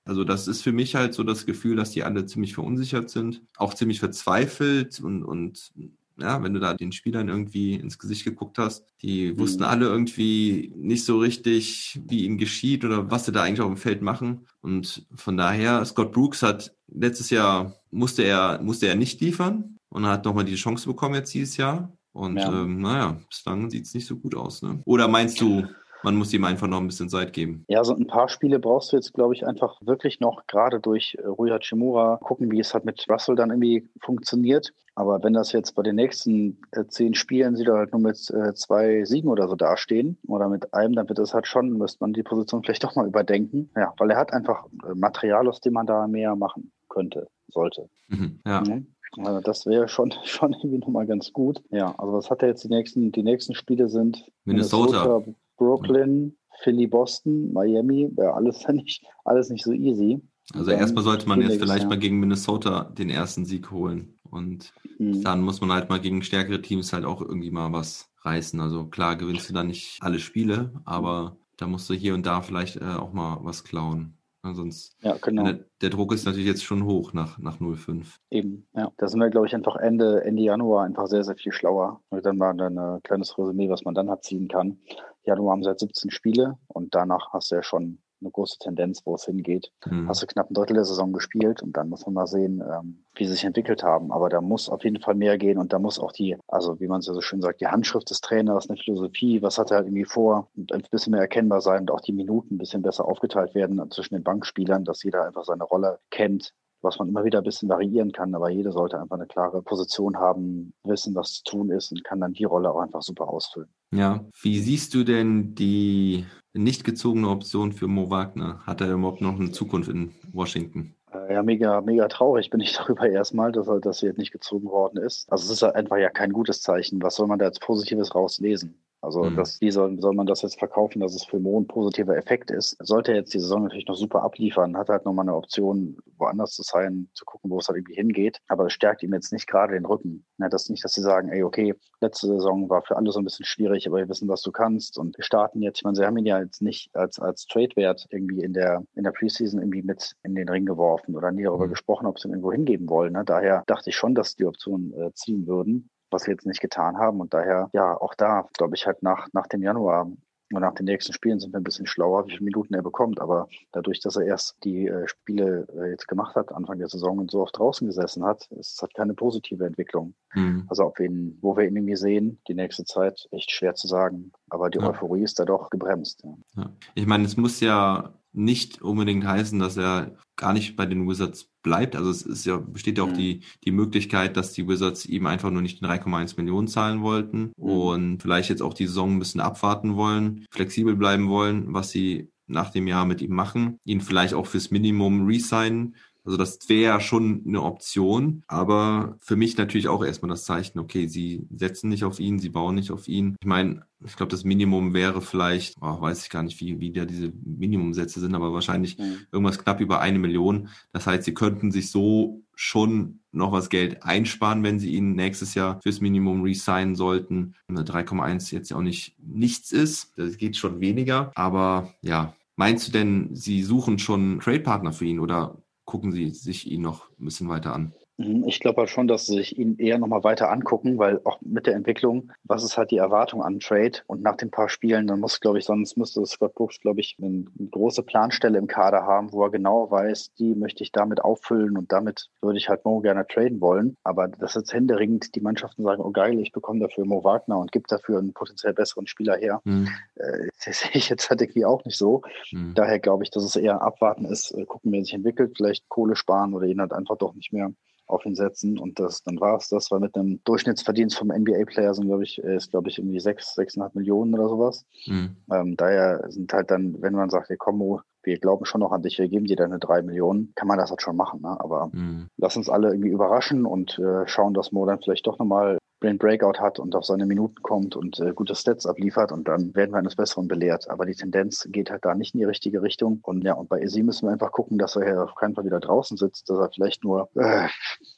[0.04, 3.42] also das ist für mich halt so das Gefühl, dass die alle ziemlich verunsichert sind,
[3.56, 5.72] auch ziemlich verzweifelt und, und
[6.20, 9.70] ja, wenn du da den Spielern irgendwie ins Gesicht geguckt hast, die wussten Mhm.
[9.70, 13.78] alle irgendwie nicht so richtig, wie ihnen geschieht oder was sie da eigentlich auf dem
[13.78, 14.46] Feld machen.
[14.62, 20.06] Und von daher, Scott Brooks hat letztes Jahr musste er, musste er nicht liefern und
[20.06, 21.92] hat nochmal die Chance bekommen jetzt dieses Jahr.
[22.14, 22.62] Und Ja.
[22.64, 24.62] ähm, naja, bislang sieht es nicht so gut aus.
[24.62, 24.82] Ne?
[24.86, 25.66] Oder meinst du,
[26.04, 27.66] man muss ihm einfach noch ein bisschen Zeit geben?
[27.68, 31.16] Ja, so ein paar Spiele brauchst du jetzt, glaube ich, einfach wirklich noch, gerade durch
[31.20, 34.74] äh, Rui Hachimura, gucken, wie es halt mit Russell dann irgendwie funktioniert.
[34.96, 38.30] Aber wenn das jetzt bei den nächsten äh, zehn Spielen sie da halt nur mit
[38.30, 42.00] äh, zwei Siegen oder so dastehen oder mit einem, dann wird es halt schon, müsste
[42.02, 43.70] man die Position vielleicht doch mal überdenken.
[43.76, 47.90] Ja, weil er hat einfach äh, Material, aus dem man da mehr machen könnte, sollte.
[48.10, 48.40] Mhm.
[48.46, 48.62] Ja.
[48.62, 48.88] Mhm.
[49.18, 51.62] Also das wäre schon, schon irgendwie nochmal ganz gut.
[51.70, 55.24] Ja, also was hat er jetzt die nächsten, die nächsten Spiele sind Minnesota.
[55.62, 60.20] Brooklyn, Philly, Boston, Miami, wäre alles nicht, alles nicht so easy.
[60.54, 61.90] Also erstmal sollte man jetzt vielleicht ja.
[61.90, 64.16] mal gegen Minnesota den ersten Sieg holen.
[64.24, 65.24] Und Mhm.
[65.24, 68.60] dann muss man halt mal gegen stärkere Teams halt auch irgendwie mal was reißen.
[68.60, 72.42] Also klar gewinnst du dann nicht alle Spiele, aber da musst du hier und da
[72.42, 74.18] vielleicht äh, auch mal was klauen.
[74.44, 75.44] Ja, sonst Ja, genau.
[75.44, 78.16] der, der Druck ist natürlich jetzt schon hoch nach, nach 0,5.
[78.32, 78.92] Eben, ja.
[78.98, 82.02] Da sind wir, glaube ich, einfach Ende, Ende Januar einfach sehr, sehr viel schlauer.
[82.10, 84.80] Und dann war dann ein kleines Resümee, was man dann hat ziehen kann.
[85.24, 89.02] Januar haben sie halt 17 Spiele und danach hast du ja schon eine große Tendenz,
[89.06, 89.72] wo es hingeht.
[89.86, 90.08] Mhm.
[90.08, 93.04] Hast du knapp ein Drittel der Saison gespielt und dann muss man mal sehen, ähm,
[93.16, 94.12] wie sie sich entwickelt haben.
[94.12, 96.88] Aber da muss auf jeden Fall mehr gehen und da muss auch die, also wie
[96.88, 99.78] man es ja so schön sagt, die Handschrift des Trainers, eine Philosophie, was hat er
[99.78, 102.82] halt irgendwie vor und ein bisschen mehr erkennbar sein und auch die Minuten ein bisschen
[102.82, 107.24] besser aufgeteilt werden zwischen den Bankspielern, dass jeder einfach seine Rolle kennt, was man immer
[107.24, 111.34] wieder ein bisschen variieren kann, aber jeder sollte einfach eine klare Position haben, wissen, was
[111.34, 113.70] zu tun ist und kann dann die Rolle auch einfach super ausfüllen.
[113.94, 118.60] Ja, wie siehst du denn die nicht gezogene Option für Mo Wagner?
[118.66, 120.96] Hat er überhaupt noch eine Zukunft in Washington?
[121.14, 124.32] Äh, Ja, mega, mega traurig bin ich darüber erstmal, dass er, dass er jetzt nicht
[124.32, 125.32] gezogen worden ist.
[125.32, 127.02] Also es ist einfach ja kein gutes Zeichen.
[127.02, 128.76] Was soll man da als Positives rauslesen?
[129.02, 129.36] Also Mhm.
[129.36, 132.52] das, wie soll, soll man das jetzt verkaufen, dass es für Mo ein positiver Effekt
[132.52, 132.78] ist?
[132.80, 136.52] Sollte er jetzt die Saison natürlich noch super abliefern, hat halt nochmal eine Option, woanders
[136.52, 138.40] zu sein, zu gucken, wo es halt irgendwie hingeht.
[138.48, 140.26] Aber das stärkt ihm jetzt nicht gerade den Rücken.
[140.38, 143.24] Ja, das nicht, dass sie sagen, ey, okay, letzte Saison war für alle so ein
[143.24, 145.80] bisschen schwierig, aber wir wissen, was du kannst und wir starten jetzt.
[145.80, 149.04] Ich meine, sie haben ihn ja jetzt nicht als, als Trade-Wert irgendwie in der, in
[149.04, 151.70] der Preseason irgendwie mit in den Ring geworfen oder nie darüber Mhm.
[151.70, 153.14] gesprochen, ob sie ihn irgendwo hingeben wollen.
[153.14, 153.24] Ne?
[153.26, 156.98] Daher dachte ich schon, dass die Option äh, ziehen würden was wir jetzt nicht getan
[156.98, 157.20] haben.
[157.20, 160.12] Und daher, ja, auch da, glaube ich, halt nach, nach dem Januar
[160.54, 163.22] und nach den nächsten Spielen sind wir ein bisschen schlauer, wie viele Minuten er bekommt.
[163.22, 167.20] Aber dadurch, dass er erst die äh, Spiele äh, jetzt gemacht hat, Anfang der Saison
[167.20, 170.14] und so oft draußen gesessen hat, ist es halt keine positive Entwicklung.
[170.34, 170.66] Mhm.
[170.68, 173.88] Also ob wir ihn, wo wir ihn irgendwie sehen, die nächste Zeit, echt schwer zu
[173.88, 174.34] sagen.
[174.50, 174.90] Aber die Ja.
[174.90, 176.24] Euphorie ist da doch gebremst.
[176.24, 176.64] Ja.
[176.64, 176.70] Ja.
[176.96, 181.50] Ich meine, es muss ja nicht unbedingt heißen, dass er gar nicht bei den Wizards
[181.64, 181.96] bleibt.
[181.96, 183.16] Also es ist ja, besteht ja auch Mhm.
[183.18, 187.52] die, die Möglichkeit, dass die Wizards ihm einfach nur nicht die 3,1 Millionen zahlen wollten
[187.58, 187.64] Mhm.
[187.64, 192.30] und vielleicht jetzt auch die Saison ein bisschen abwarten wollen, flexibel bleiben wollen, was sie
[192.48, 195.96] nach dem Jahr mit ihm machen, ihn vielleicht auch fürs Minimum resignen.
[196.24, 200.78] Also das wäre ja schon eine Option, aber für mich natürlich auch erstmal das Zeichen,
[200.80, 203.36] okay, sie setzen nicht auf ihn, sie bauen nicht auf ihn.
[203.40, 206.92] Ich meine, ich glaube, das Minimum wäre vielleicht, oh, weiß ich gar nicht, wie, wie
[206.92, 209.18] da diese Minimumsätze sind, aber wahrscheinlich Mhm.
[209.32, 210.70] irgendwas knapp über eine Million.
[210.92, 215.56] Das heißt, sie könnten sich so schon noch was Geld einsparen, wenn sie ihn nächstes
[215.56, 217.56] Jahr fürs Minimum resignen sollten.
[217.68, 220.14] Eine 3,1 jetzt ja auch nicht nichts ist.
[220.18, 221.32] Das geht schon weniger.
[221.36, 225.58] Aber ja, meinst du denn, sie suchen schon Trade-Partner für ihn oder
[225.92, 227.94] gucken sie sich ihn noch ein bisschen weiter an?
[228.24, 231.40] Mhm, Ich glaube halt schon, dass sie sich ihn eher nochmal weiter angucken, weil auch
[231.42, 234.00] mit der Entwicklung, was ist halt die Erwartung an Trade?
[234.08, 237.18] Und nach den paar Spielen, dann muss, glaube ich, sonst müsste Scott Brooks, glaube ich,
[237.20, 241.22] eine, eine große Planstelle im Kader haben, wo er genau weiß, die möchte ich damit
[241.24, 243.98] auffüllen und damit würde ich halt Mo gerne traden wollen.
[244.04, 247.72] Aber dass jetzt händeringend die Mannschaften sagen, oh geil, ich bekomme dafür Mo Wagner und
[247.72, 251.66] gebe dafür einen potenziell besseren Spieler her, Hm, äh, das sehe ich jetzt halt irgendwie
[251.66, 252.22] auch nicht so.
[252.50, 255.54] hm, Daher glaube ich, dass es eher abwarten ist, äh, gucken, wie er sich entwickelt,
[255.58, 257.72] vielleicht Kohle sparen oder ihn halt einfach doch nicht mehr
[258.12, 258.78] auf ihn setzen.
[258.78, 262.44] Und das, dann war es das, weil mit einem Durchschnittsverdienst vom NBA-Player sind, glaube ich,
[262.44, 264.86] äh, ist, glaube ich, irgendwie sechs, sechseinhalb Millionen oder sowas.
[265.06, 268.92] hm, Ähm, daher sind halt dann, wenn man sagt, hey, komm, wir glauben schon noch
[268.92, 271.42] an dich, wir geben dir deine drei Millionen, kann man das halt schon machen.
[271.42, 271.60] Ne?
[271.60, 272.28] Aber hm.
[272.38, 275.78] lass uns alle irgendwie überraschen und äh, schauen, dass Mo dann vielleicht doch nochmal
[276.10, 279.76] den Breakout hat und auf seine Minuten kommt und äh, gute Stats abliefert und dann
[279.76, 280.90] werden wir eines Besseren belehrt.
[280.90, 283.20] Aber die Tendenz geht halt da nicht in die richtige Richtung.
[283.24, 285.66] Und ja, und bei Izzy müssen wir einfach gucken, dass er hier auf keinen Fall
[285.66, 287.68] wieder draußen sitzt, dass er vielleicht nur, äh,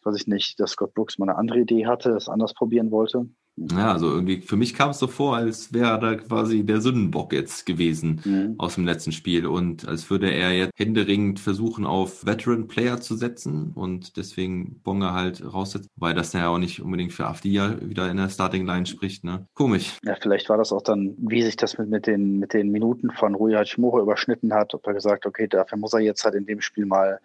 [0.04, 3.28] weiß ich nicht, dass Scott Brooks mal eine andere Idee hatte, es anders probieren wollte.
[3.56, 7.34] Ja, also irgendwie, für mich kam es so vor, als wäre da quasi der Sündenbock
[7.34, 8.22] jetzt gewesen.
[8.26, 8.56] Mhm.
[8.58, 13.16] aus dem letzten Spiel und als würde er jetzt händeringend versuchen, auf Veteran Player zu
[13.16, 18.10] setzen und deswegen Bonga halt raussetzt, weil das ja auch nicht unbedingt für Afdia wieder
[18.10, 19.48] in der Starting Line spricht, ne?
[19.54, 19.98] Komisch.
[20.04, 23.12] Ja, vielleicht war das auch dann, wie sich das mit, mit, den, mit den Minuten
[23.12, 26.46] von Rui Hachimura überschnitten hat, ob er gesagt, okay, dafür muss er jetzt halt in
[26.46, 27.20] dem Spiel mal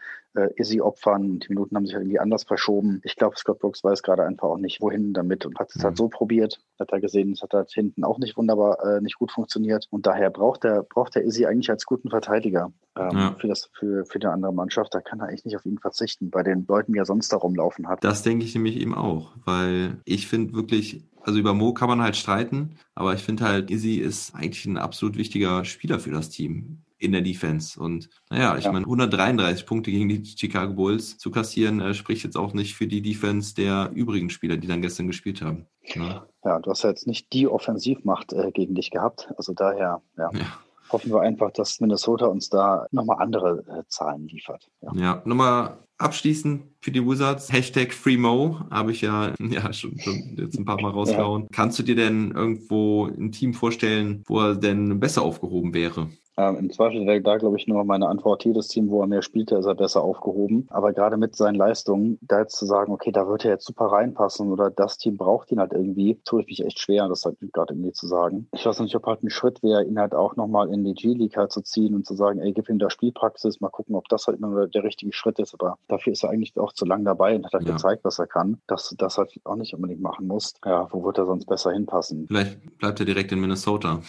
[0.47, 3.01] äh, Izzy opfern und die Minuten haben sich halt irgendwie anders verschoben.
[3.05, 5.83] Ich glaube, Scott Brooks weiß gerade einfach auch nicht, wohin damit und hat es Mhm.
[5.85, 9.19] halt so probiert, hat er gesehen, es hat halt hinten auch nicht wunderbar, äh, nicht
[9.19, 13.37] gut funktioniert und daher braucht er, braucht er Izzy eigentlich als guten Verteidiger ähm, Ja.
[13.41, 14.95] für, das, für, für die andere Mannschaft.
[14.95, 17.37] Da kann er echt nicht auf ihn verzichten, bei den Leuten, die er sonst da
[17.37, 18.03] rumlaufen hat.
[18.05, 22.01] Das denke ich nämlich eben auch, weil ich finde wirklich, also über Mo kann man
[22.03, 26.31] halt streiten, aber ich finde halt, Izzy ist eigentlich ein absolut wichtiger Spieler für das
[26.31, 27.79] Team in der Defense.
[27.81, 28.73] Und naja, ich Ja.
[28.73, 32.87] meine, 133 Punkte gegen die Chicago Bulls zu kassieren, äh, spricht jetzt auch nicht für
[32.87, 35.67] die Defense der übrigen Spieler, die dann gestern gespielt haben.
[35.85, 36.27] Ja.
[36.45, 39.29] Ja, du hast ja jetzt nicht die Offensivmacht äh, gegen dich gehabt.
[39.37, 40.31] Also daher, ja.
[40.33, 40.47] Ja.
[40.91, 44.71] hoffen wir einfach, dass Minnesota uns da nochmal andere äh, Zahlen liefert.
[44.81, 44.93] Ja.
[44.95, 47.53] Ja, nochmal abschließend für die Wizards.
[47.53, 51.49] Hashtag FreeMo habe ich ja, ja schon, schon jetzt ein paar Mal rausgehauen.
[51.53, 56.09] Kannst du dir denn irgendwo ein Team vorstellen, wo er denn besser aufgehoben wäre?
[56.39, 59.23] Ähm, Im Zweifel wäre da, glaube ich, nur meine Antwort, jedes Team, wo er mehr
[59.23, 60.69] spielte, ist er besser aufgehoben.
[60.71, 63.87] Aber gerade mit seinen Leistungen, da jetzt zu sagen, okay, da wird er jetzt super
[63.87, 67.39] reinpassen oder das Team braucht ihn halt irgendwie, tue ich mich echt schwer, das halt
[67.53, 68.47] gerade irgendwie zu sagen.
[68.53, 71.37] Ich weiß nicht, ob halt ein Schritt wäre, ihn halt auch nochmal in die G-League
[71.37, 74.29] halt zu ziehen und zu sagen, ey, gib ihm da Spielpraxis, mal gucken, ob das
[74.29, 75.55] halt immer der richtige Schritt ist.
[75.55, 77.73] Aber dafür ist er eigentlich auch zu lang dabei und hat halt Ja.
[77.73, 80.61] gezeigt, was er kann, dass du das halt auch nicht unbedingt machen musst.
[80.65, 82.27] Ja, wo wird er sonst besser hinpassen?
[82.29, 84.01] Vielleicht bleibt er direkt in Minnesota.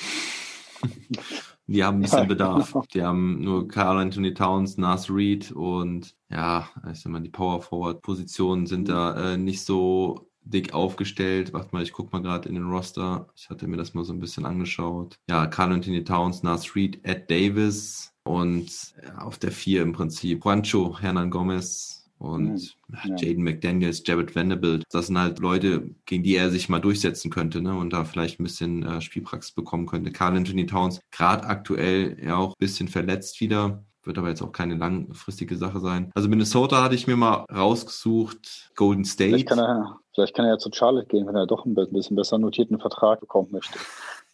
[1.72, 2.74] Die haben ein bisschen Ja, Bedarf.
[2.74, 2.86] genau.
[2.94, 7.62] Die haben nur Carl Anthony Towns, Nas Reed und ja, ich sag mal, die Power
[7.62, 11.54] Forward Positionen sind da äh, nicht so dick aufgestellt.
[11.54, 13.28] Warte mal, ich guck mal gerade in den Roster.
[13.36, 15.20] Ich hatte mir das mal so ein bisschen angeschaut.
[15.30, 18.72] Ja, Carl Anthony Towns, Nas Reed, Ed Davis und
[19.18, 23.16] auf der vier im Prinzip Juancho, Hernan Gomez, Und Ja.
[23.16, 27.62] Jaden McDaniels, Jared Vanderbilt, das sind halt Leute, gegen die er sich mal durchsetzen könnte,
[27.62, 27.74] ne?
[27.74, 30.12] Und da vielleicht ein bisschen äh, Spielpraxis bekommen könnte.
[30.12, 33.84] Carl Anthony Towns, gerade aktuell ja auch ein bisschen verletzt wieder.
[34.04, 36.12] Wird aber jetzt auch keine langfristige Sache sein.
[36.14, 38.72] Also Minnesota hatte ich mir mal rausgesucht.
[38.76, 39.30] Golden State.
[39.30, 42.16] Vielleicht kann, er, vielleicht kann er ja zu Charlotte gehen, wenn er doch ein bisschen
[42.16, 43.78] besser notierten Vertrag bekommen möchte.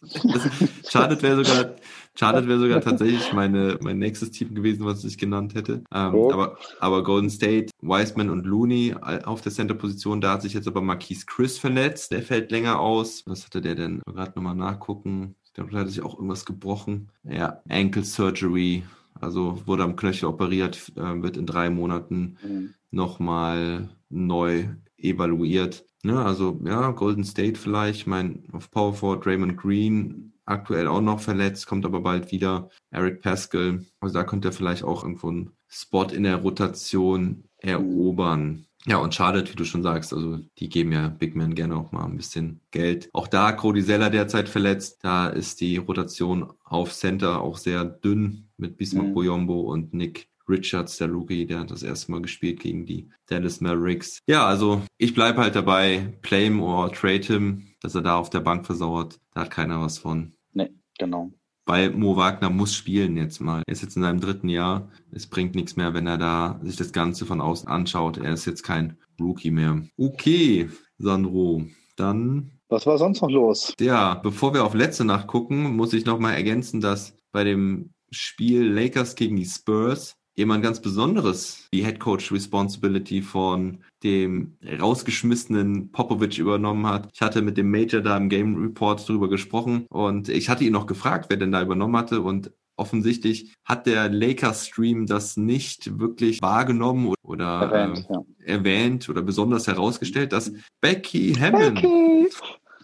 [0.88, 1.74] Charlotte wäre sogar,
[2.18, 5.82] Charlotte wäre sogar tatsächlich meine, mein nächstes Team gewesen, was ich genannt hätte.
[5.94, 6.32] Ähm, Oh.
[6.32, 10.80] aber, aber Golden State, Wiseman und Looney auf der Center-Position, da hat sich jetzt aber
[10.80, 12.10] Marquise Chris verletzt.
[12.12, 13.22] Der fällt länger aus.
[13.26, 14.00] Was hatte der denn?
[14.06, 15.34] Gerade nochmal nachgucken.
[15.44, 17.08] Ich glaube, da hat sich auch irgendwas gebrochen.
[17.24, 18.82] Ja, Ankle Surgery.
[19.18, 22.74] Also wurde am Knöchel operiert, äh, wird in drei Monaten Mhm.
[22.90, 24.64] nochmal neu
[24.98, 25.84] evaluiert.
[26.02, 31.00] Ne, also ja, Golden State vielleicht, ich meine, auf Power Forward Raymond Green aktuell auch
[31.00, 32.70] noch verletzt, kommt aber bald wieder.
[32.90, 38.66] Eric Pascal, also da könnte er vielleicht auch irgendwo einen Spot in der Rotation erobern.
[38.86, 41.90] Ja, und Charlotte, wie du schon sagst, also die geben ja Big Man gerne auch
[41.90, 43.08] mal ein bisschen Geld.
[43.12, 48.48] Auch da Cody Zeller derzeit verletzt, da ist die Rotation auf Center auch sehr dünn
[48.56, 49.14] mit Bismarck Mhm.
[49.14, 53.60] Boyombo und Nick Richards, der Rookie, der hat das erste Mal gespielt gegen die Dallas
[53.60, 54.20] Mavericks.
[54.28, 58.30] Ja, also ich bleibe halt dabei, play him or trade him, dass er da auf
[58.30, 59.18] der Bank versauert.
[59.34, 60.35] Da hat keiner was von.
[60.56, 61.30] Nee, genau.
[61.66, 63.62] Weil Mo Wagner muss spielen jetzt mal.
[63.66, 64.90] Er ist jetzt in seinem dritten Jahr.
[65.10, 68.16] Es bringt nichts mehr, wenn er da sich das Ganze von außen anschaut.
[68.18, 69.82] Er ist jetzt kein Rookie mehr.
[69.98, 71.66] Okay, Sandro.
[71.96, 73.74] Dann Was war sonst noch los?
[73.80, 78.62] ja, bevor wir auf letzte Nacht gucken, muss ich nochmal ergänzen, dass bei dem Spiel
[78.64, 86.38] Lakers gegen die Spurs jemand ganz Besonderes die Head Coach Responsibility von dem rausgeschmissenen Popovic
[86.38, 87.08] übernommen hat.
[87.14, 90.72] Ich hatte mit dem Major da im Game Report drüber gesprochen und ich hatte ihn
[90.72, 95.98] noch gefragt, wer denn da übernommen hatte und offensichtlich hat der Lakers Stream das nicht
[95.98, 98.20] wirklich wahrgenommen oder Erwähnt, ja.
[98.44, 102.28] äh, erwähnt oder besonders herausgestellt, dass Becky Hammond Okay.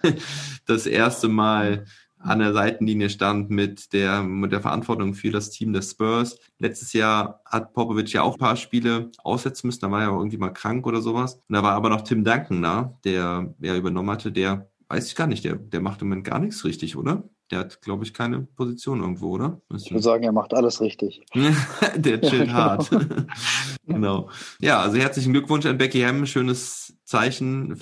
[0.66, 1.84] das erste Mal
[2.22, 6.38] an der Seitenlinie stand mit der, mit der Verantwortung für das Team der Spurs.
[6.58, 9.80] Letztes Jahr hat Popovic ja auch ein paar Spiele aussetzen müssen.
[9.80, 11.34] Da war er irgendwie mal krank oder sowas.
[11.34, 14.32] Und da war aber noch Tim Duncan da, der er übernommen hatte.
[14.32, 17.24] Der weiß ich gar nicht, der, der macht im Moment gar nichts richtig, oder?
[17.50, 19.60] Der hat, glaube ich, keine Position irgendwo, oder?
[19.74, 21.22] Ich würde sagen, er macht alles richtig.
[21.96, 22.90] der chillt Ja, hart.
[23.86, 24.30] genau.
[24.60, 26.24] Ja, also herzlichen Glückwunsch an Becky Hamm.
[26.26, 27.78] Schönes Zeichen.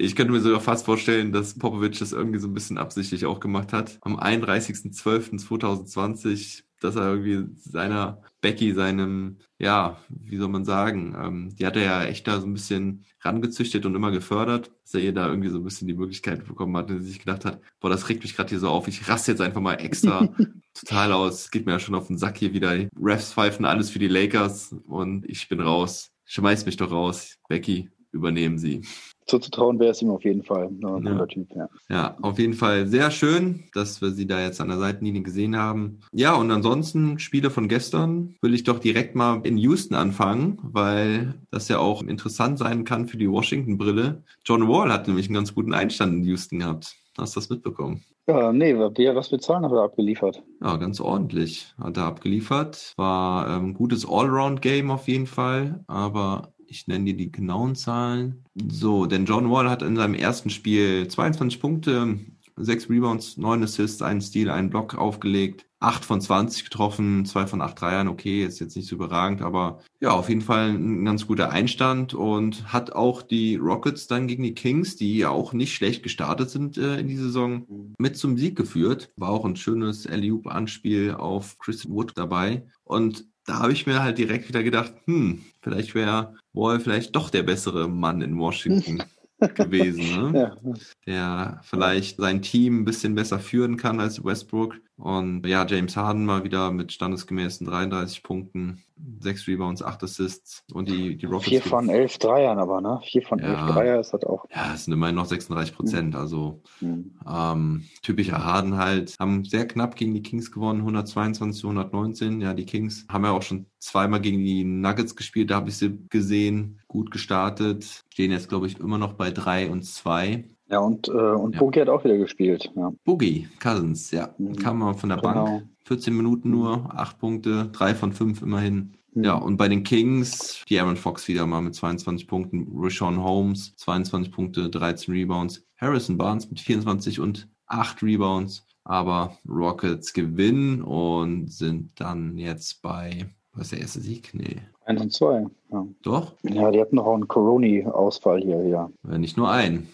[0.00, 3.40] Ich könnte mir sogar fast vorstellen, dass Popovic das irgendwie so ein bisschen absichtlich auch
[3.40, 3.98] gemacht hat.
[4.02, 11.66] Am 31.12.2020, dass er irgendwie seiner Becky, seinem, ja, wie soll man sagen, ähm, die
[11.66, 15.12] hat er ja echt da so ein bisschen rangezüchtet und immer gefördert, dass er ihr
[15.12, 17.90] da irgendwie so ein bisschen die Möglichkeit bekommen hat, und sie sich gedacht hat, boah,
[17.90, 20.32] das regt mich gerade hier so auf, ich raste jetzt einfach mal extra
[20.74, 22.86] total aus, geht mir ja schon auf den Sack hier wieder.
[23.02, 26.12] Refs pfeifen alles für die Lakers und ich bin raus.
[26.24, 27.34] Schmeiß mich doch raus.
[27.48, 28.82] Becky, übernehmen Sie.
[29.28, 30.66] Zuzutrauen wäre es ihm auf jeden Fall.
[30.68, 31.12] Ein Ja.
[31.12, 31.68] guter Typ, ja.
[31.88, 35.56] Ja, auf jeden Fall sehr schön, dass wir sie da jetzt an der Seitenlinie gesehen
[35.56, 36.00] haben.
[36.12, 41.34] Ja, und ansonsten Spiele von gestern will ich doch direkt mal in Houston anfangen, weil
[41.50, 44.22] das ja auch interessant sein kann für die Washington-Brille.
[44.44, 46.96] John Wall hat nämlich einen ganz guten Einstand in Houston gehabt.
[47.18, 48.02] Hast du das mitbekommen?
[48.28, 50.42] Ja, nee, was für Zahlen hat er abgeliefert?
[50.62, 52.92] Ja, ganz ordentlich hat er abgeliefert.
[52.96, 58.44] War ähm, gutes Allround-Game auf jeden Fall, aber ich nenne dir die genauen Zahlen.
[58.54, 62.18] So, denn John Wall hat in seinem ersten Spiel 22 Punkte,
[62.56, 67.62] 6 Rebounds, 9 Assists, einen Steal, einen Block aufgelegt, 8 von 20 getroffen, 2 von
[67.62, 71.26] 8 Dreiern, okay, ist jetzt nicht so überragend, aber ja, auf jeden Fall ein ganz
[71.26, 75.74] guter Einstand und hat auch die Rockets dann gegen die Kings, die ja auch nicht
[75.74, 79.12] schlecht gestartet sind äh, in die Saison, mit zum Sieg geführt.
[79.16, 84.18] War auch ein schönes Alley-Oop-Anspiel auf Chris Wood dabei und da habe ich mir halt
[84.18, 89.02] direkt wieder gedacht, hm, vielleicht wäre Wall vielleicht doch der bessere Mann in Washington
[89.54, 90.32] gewesen, ne?
[90.32, 90.66] Ja,
[91.06, 94.76] der vielleicht sein Team ein bisschen besser führen kann als Westbrook.
[94.98, 98.82] Und ja, James Harden mal wieder mit standesgemäßen 33 Punkten,
[99.20, 101.48] 6 Rebounds, 8 Assists und die, die Rockets.
[101.48, 102.98] vier von elf Dreiern aber, ne?
[103.04, 103.70] Vier von elf Ja.
[103.70, 104.44] Dreier ist das auch.
[104.52, 106.16] Ja, es sind immerhin noch 36 Prozent.
[106.16, 107.12] Also Hm.
[107.30, 109.14] ähm, typischer Harden halt.
[109.20, 112.40] Haben sehr knapp gegen die Kings gewonnen, 122 zu 119.
[112.40, 115.50] Ja, die Kings haben ja auch schon zweimal gegen die Nuggets gespielt.
[115.52, 116.80] Da habe ich sie gesehen.
[116.88, 118.02] Gut gestartet.
[118.12, 120.44] Stehen jetzt, glaube ich, immer noch bei 3 und 2.
[120.70, 121.60] Ja, und, äh, und Ja.
[121.60, 122.70] Boogie hat auch wieder gespielt.
[122.76, 124.34] Ja, Boogie Cousins, ja.
[124.38, 124.56] Mhm.
[124.56, 125.44] Kam mal von der Genau.
[125.44, 125.68] Bank.
[125.84, 128.92] 14 Minuten nur, 8 Punkte, 3 von 5 immerhin.
[129.14, 129.24] Mhm.
[129.24, 133.74] Ja, und bei den Kings, die Aaron Fox wieder mal mit 22 Punkten, Rashawn Holmes,
[133.76, 138.66] 22 Punkte, 13 Rebounds, Harrison Barnes mit 24 und 8 Rebounds.
[138.84, 144.30] Aber Rockets gewinnen und sind dann jetzt bei, War das der erste Sieg?
[144.34, 144.56] Nee.
[144.88, 145.44] Eins und zwei.
[145.70, 146.32] Ja, Doch?
[146.42, 148.90] ja die hatten noch einen Coroni-Ausfall hier, ja.
[149.18, 149.86] Nicht nur ein.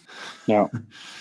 [0.46, 0.70] Ja.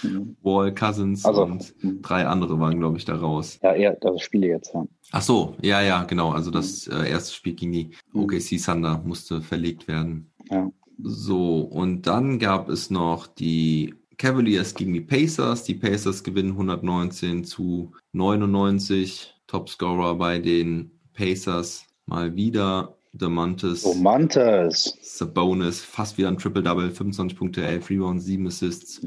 [0.44, 2.02] Wall, Cousins Also, und mhm.
[2.04, 3.58] drei andere waren, glaube ich, da raus.
[3.64, 4.86] ja, eher das Spiele jetzt, ja.
[5.12, 6.32] Ach so, ja, ja, genau.
[6.32, 8.24] Also das äh, erste Spiel gegen die Mhm.
[8.26, 10.32] OKC Thunder musste verlegt werden.
[10.52, 10.70] Ja.
[11.02, 15.64] So, und dann gab es noch die Cavaliers gegen die Pacers.
[15.64, 19.34] Die Pacers gewinnen 119 zu 99.
[19.48, 22.96] Topscorer bei den Pacers mal wieder.
[23.14, 24.98] DeMontis Oh, Mantas.
[25.02, 29.02] Sabonis, fast wieder ein Triple-Double, 25 Punkte, 11 Rebounds, 7 Assists,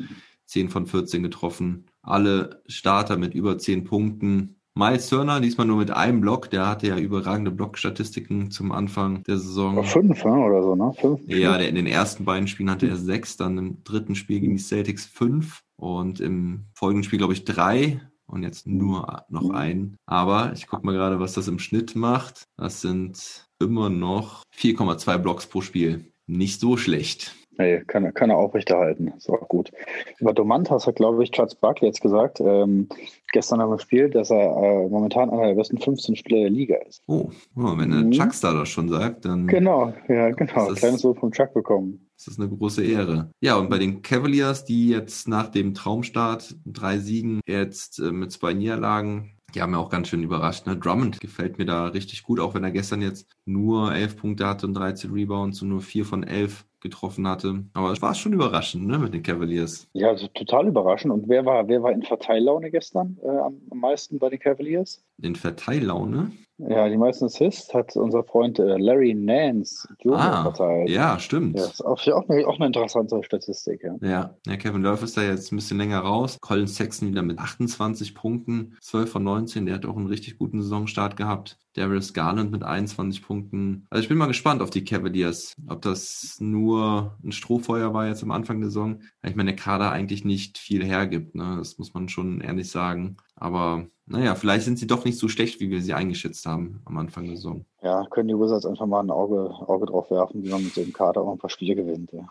[0.47, 1.87] 10 von 14 getroffen.
[2.03, 4.57] Alle Starter mit über 10 Punkten.
[4.79, 9.38] Miles Turner, diesmal nur mit einem Block, der hatte ja überragende Blockstatistiken zum Anfang der
[9.38, 9.83] Saison.
[9.83, 10.92] Fünf, ne, oder so, ne?
[11.01, 11.21] Fünf.
[11.27, 14.57] Ja, der, in den ersten beiden Spielen hatte er sechs, dann im dritten Spiel gegen
[14.57, 19.96] die Celtics fünf und im folgenden Spiel, glaube ich, drei und jetzt nur noch einen.
[20.06, 22.44] Aber ich gucke mal gerade, was das im Schnitt macht.
[22.56, 26.12] Das sind immer noch 4,2 Blocks pro Spiel.
[26.26, 27.34] Nicht so schlecht.
[27.58, 29.08] Nee, kann, er- kann er aufrechterhalten.
[29.16, 29.70] Ist auch gut.
[30.18, 32.86] Über Domantas hat, glaube ich, Charles Barkley jetzt gesagt, ähm,
[33.32, 37.00] gestern am Spiel, dass er äh, momentan einer der besten 15 Spieler der Liga ist.
[37.06, 38.10] Oh, oh, wenn der Mhm.
[38.10, 40.66] Chuckstar das schon sagt, dann Genau, ja, genau.
[40.74, 42.06] Kleines Lob vom Chuck bekommen.
[42.16, 43.31] Ist das eine große Ehre.
[43.40, 48.33] Ja, und bei den Cavaliers, die jetzt nach dem Traumstart drei Siegen jetzt äh, mit
[48.33, 50.66] zwei Niederlagen, die haben ja auch ganz schön überrascht.
[50.66, 50.76] Ne?
[50.76, 54.66] Drummond gefällt mir da richtig gut, auch wenn er gestern jetzt nur elf Punkte hatte
[54.66, 57.64] und 13 Rebounds und nur vier von elf getroffen hatte.
[57.72, 59.88] Aber es war schon überraschend ne, mit den Cavaliers.
[59.92, 61.12] Ja, also total überraschend.
[61.12, 65.02] Und wer war, wer war in Verteillaune gestern äh, am, am meisten bei den Cavaliers?
[65.22, 66.33] In Verteillaune.
[66.59, 70.18] Ja, die meisten Assists hat unser Freund äh, Larry Nance Jr.
[70.18, 70.88] Ah, verteilt.
[70.88, 71.59] ja, stimmt.
[71.59, 73.96] Ja, ist auch, auch, eine, auch eine interessante Statistik, ja.
[74.00, 76.38] Ja, ja, Kevin Love ist da jetzt ein bisschen länger raus.
[76.40, 79.66] Colin Sexton wieder mit 28 Punkten, 12 von 19.
[79.66, 81.59] Der hat auch einen richtig guten Saisonstart gehabt.
[81.74, 83.87] Darius Garland mit 21 Punkten.
[83.90, 85.52] Also ich bin mal gespannt auf die Cavaliers.
[85.68, 89.02] Ob das nur ein Strohfeuer war jetzt am Anfang der Saison.
[89.22, 91.35] Ich meine, der Kader eigentlich nicht viel hergibt.
[91.35, 91.57] Ne?
[91.59, 93.18] Das muss man schon ehrlich sagen.
[93.37, 96.96] Aber naja, vielleicht sind sie doch nicht so schlecht, wie wir sie eingeschätzt haben am
[96.96, 97.64] Anfang der Saison.
[97.83, 100.92] Ja, können die Wizards einfach mal ein Auge, Auge drauf werfen, wie man mit dem
[100.92, 102.12] Kader auch ein paar Spiele gewinnt.
[102.12, 102.29] Ja.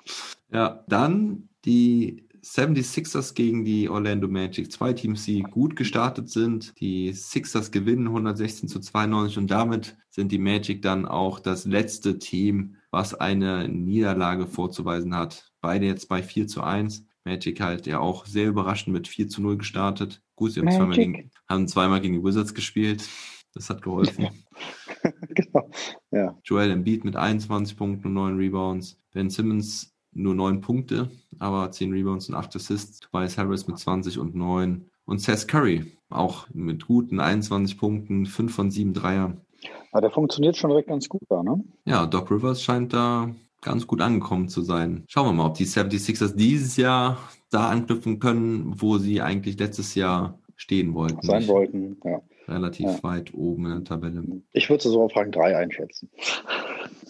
[0.52, 4.72] Ja, dann die 76ers gegen die Orlando Magic.
[4.72, 6.80] Zwei Teams, die gut gestartet sind.
[6.80, 12.20] Die Sixers gewinnen 116 zu 92 und damit sind die Magic dann auch das letzte
[12.20, 15.52] Team, was eine Niederlage vorzuweisen hat.
[15.60, 17.05] Beide jetzt bei 4 zu 1.
[17.26, 20.22] Magic halt ja auch sehr überraschend mit 4 zu 0 gestartet.
[20.36, 23.08] Gut, sie haben zweimal, gegen, haben zweimal gegen die Wizards gespielt.
[23.54, 24.30] Das hat geholfen.
[25.30, 25.70] genau.
[26.12, 26.38] Ja.
[26.44, 29.00] Joel Embiid mit 21 Punkten und 9 Rebounds.
[29.12, 31.10] Ben Simmons nur 9 Punkte,
[31.40, 33.00] aber 10 Rebounds und 8 Assists.
[33.00, 34.90] Tobias Harris mit 20 und 9.
[35.06, 39.38] Und Seth Curry auch mit guten 21 Punkten, 5 von 7 Dreier.
[39.92, 41.64] Aber der funktioniert schon direkt ganz gut da, ne?
[41.86, 43.34] Ja, Doc Rivers scheint da
[43.66, 45.04] ganz gut angekommen zu sein.
[45.08, 47.18] Schauen wir mal, ob die 76ers dieses Jahr
[47.52, 51.22] da anknüpfen können, wo sie eigentlich letztes Jahr stehen wollten.
[51.26, 52.22] Sein wollten, ja.
[52.48, 53.04] Relativ Ja.
[53.04, 54.24] weit oben in der Tabelle.
[54.54, 56.10] Ich würde sie so auf Rang 3 einschätzen.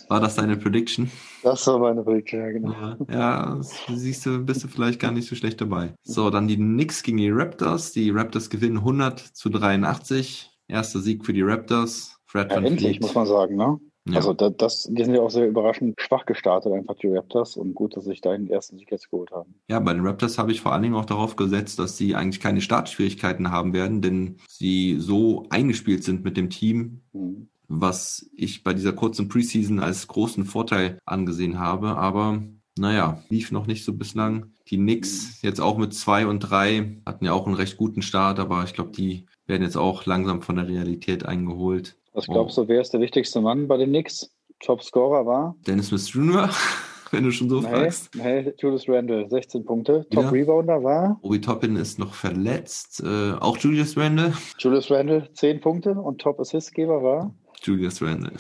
[0.08, 1.12] War das deine Prediction?
[1.44, 2.72] Das war meine Prediction, ja, genau.
[2.74, 5.94] Ja, ja, siehst du, bist du vielleicht gar nicht so schlecht dabei.
[6.04, 7.92] So, dann die Knicks gegen die Raptors.
[7.92, 10.52] Die Raptors gewinnen 100 zu 83.
[10.68, 12.18] Erster Sieg für die Raptors.
[12.26, 13.02] Fred Ja, endlich, Fleet.
[13.02, 13.78] muss man sagen, ne?
[14.08, 14.18] Ja.
[14.18, 17.58] Also da, das, die sind ja auch sehr überraschend schwach gestartet, einfach die Raptors.
[17.58, 19.56] Und gut, dass sie sich da den ersten Sieg jetzt geholt haben.
[19.68, 22.40] ja, bei den Raptors habe ich vor allen Dingen auch darauf gesetzt, dass sie eigentlich
[22.40, 27.48] keine Startschwierigkeiten haben werden, denn sie so eingespielt sind mit dem Team, Mhm.
[27.68, 31.98] was ich bei dieser kurzen Preseason als großen Vorteil angesehen habe.
[31.98, 32.44] Aber
[32.78, 34.52] naja, lief noch nicht so bislang.
[34.70, 38.38] Die Knicks jetzt auch mit zwei und drei hatten ja auch einen recht guten Start,
[38.40, 41.96] aber ich glaube, die werden jetzt auch langsam von der Realität eingeholt.
[42.16, 44.32] Was glaubst du, wer ist der wichtigste Mann bei den Knicks?
[44.62, 45.56] Top-Scorer war?
[45.68, 46.50] Dennis Smith Jr.,
[47.12, 48.10] wenn du schon so Nee, fragst.
[48.16, 50.06] nee, Julius Randle, 16 Punkte.
[50.12, 50.22] Ja.
[50.22, 51.20] Top-Rebounder war?
[51.22, 53.04] Obi Toppin ist noch verletzt.
[53.06, 54.34] Äh, auch Julius Randle.
[54.58, 55.92] Julius Randle, 10 Punkte.
[55.92, 57.36] Und Top-Assistgeber war?
[57.62, 58.32] Julius Randle.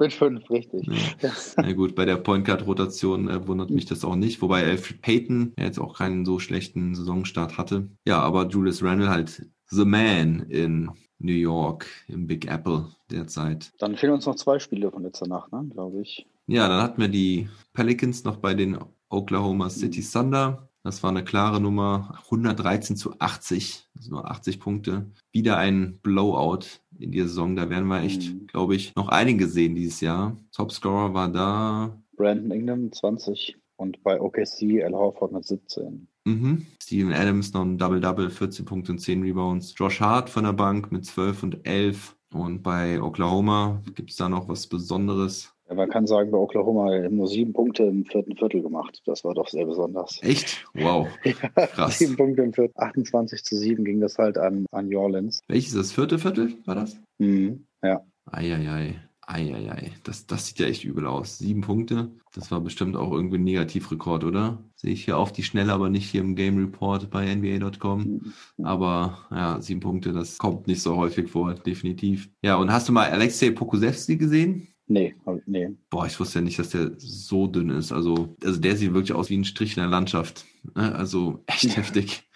[0.00, 0.86] Mit 5, richtig.
[1.20, 1.30] Ja.
[1.56, 5.02] Na gut, bei der Point Guard Rotation äh, wundert mich das auch nicht, wobei Alfred
[5.02, 7.88] Payton ja jetzt auch keinen so schlechten Saisonstart hatte.
[8.06, 13.72] Ja, aber Julius Randle halt the man in New York im Big Apple derzeit.
[13.78, 16.26] Dann fehlen uns noch zwei Spiele von letzter Nacht, ne, glaube ich.
[16.46, 18.78] Ja, dann hatten wir die Pelicans noch bei den
[19.10, 20.68] Oklahoma City Thunder.
[20.84, 22.18] Das war eine klare Nummer.
[22.30, 25.10] 113 zu 80, also nur 80 Punkte.
[25.32, 26.60] Wieder ein Blowout
[26.98, 27.56] in der Saison.
[27.56, 28.46] Da werden wir echt, Mhm.
[28.46, 30.36] glaube ich, noch einige sehen dieses Jahr.
[30.52, 33.56] Topscorer war da Brandon Ingram, 20.
[33.76, 36.08] Und bei OKC Al Horford mit 17.
[36.28, 36.66] Mhm.
[36.82, 39.74] Steven Adams noch ein Double-Double, 14 Punkte und 10 Rebounds.
[39.76, 42.16] Josh Hart von der Bank mit 12 und 11.
[42.32, 45.54] Und bei Oklahoma gibt es da noch was Besonderes?
[45.68, 49.02] Ja, man kann sagen, bei Oklahoma haben nur sieben Punkte im vierten Viertel gemacht.
[49.06, 50.18] Das war doch sehr besonders.
[50.22, 50.66] Echt?
[50.74, 51.08] Wow.
[51.24, 51.98] Ja, Krass.
[51.98, 52.72] Sieben Punkte im vierten.
[52.76, 55.40] 28 zu 7 ging das halt an, an New Orleans.
[55.48, 56.98] Welches das vierte Viertel war das?
[57.18, 57.66] Mhm.
[57.82, 58.02] Ja.
[58.30, 58.96] Eieiei.
[59.28, 59.92] Eieiei.
[60.04, 61.38] Das, das sieht ja echt übel aus.
[61.38, 62.10] Sieben Punkte.
[62.32, 64.64] Das war bestimmt auch irgendwie ein Negativrekord, oder?
[64.74, 68.32] Sehe ich hier auf die Schnelle, aber nicht hier im Game Report bei NBA.com.
[68.62, 72.30] Aber ja, sieben Punkte, das kommt nicht so häufig vor, definitiv.
[72.42, 74.68] Ja, und hast du mal Alexei Pokusewski gesehen?
[74.86, 75.14] Nee,
[75.44, 75.68] nee.
[75.90, 77.92] Boah, ich wusste ja nicht, dass der so dünn ist.
[77.92, 80.46] Also, also der sieht wirklich aus wie ein Strich in der Landschaft.
[80.74, 80.94] Ne?
[80.94, 82.26] Also echt heftig.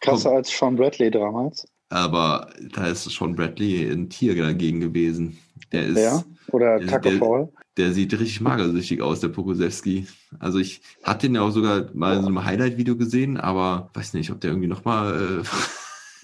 [0.00, 1.66] Krasser als Sean Bradley damals.
[1.88, 5.38] Aber da ist schon Bradley ein Tier dagegen gewesen.
[5.72, 6.24] Der ist, Ja.
[6.52, 7.48] Oder der- Taco der- Fall.
[7.76, 10.06] der sieht richtig magersüchtig aus, der Pokusewski.
[10.38, 14.14] Also ich hatte den ja auch sogar mal in so einem Highlight-Video gesehen, aber weiß
[14.14, 15.42] nicht, ob der irgendwie nochmal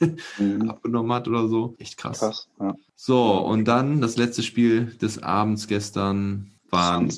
[0.00, 0.04] äh,
[0.38, 0.70] Mhm.
[0.70, 1.74] abgenommen hat oder so.
[1.78, 2.18] Echt krass.
[2.18, 2.48] Krass.
[2.60, 2.74] Ja.
[2.96, 7.08] So, und dann das letzte Spiel des Abends gestern waren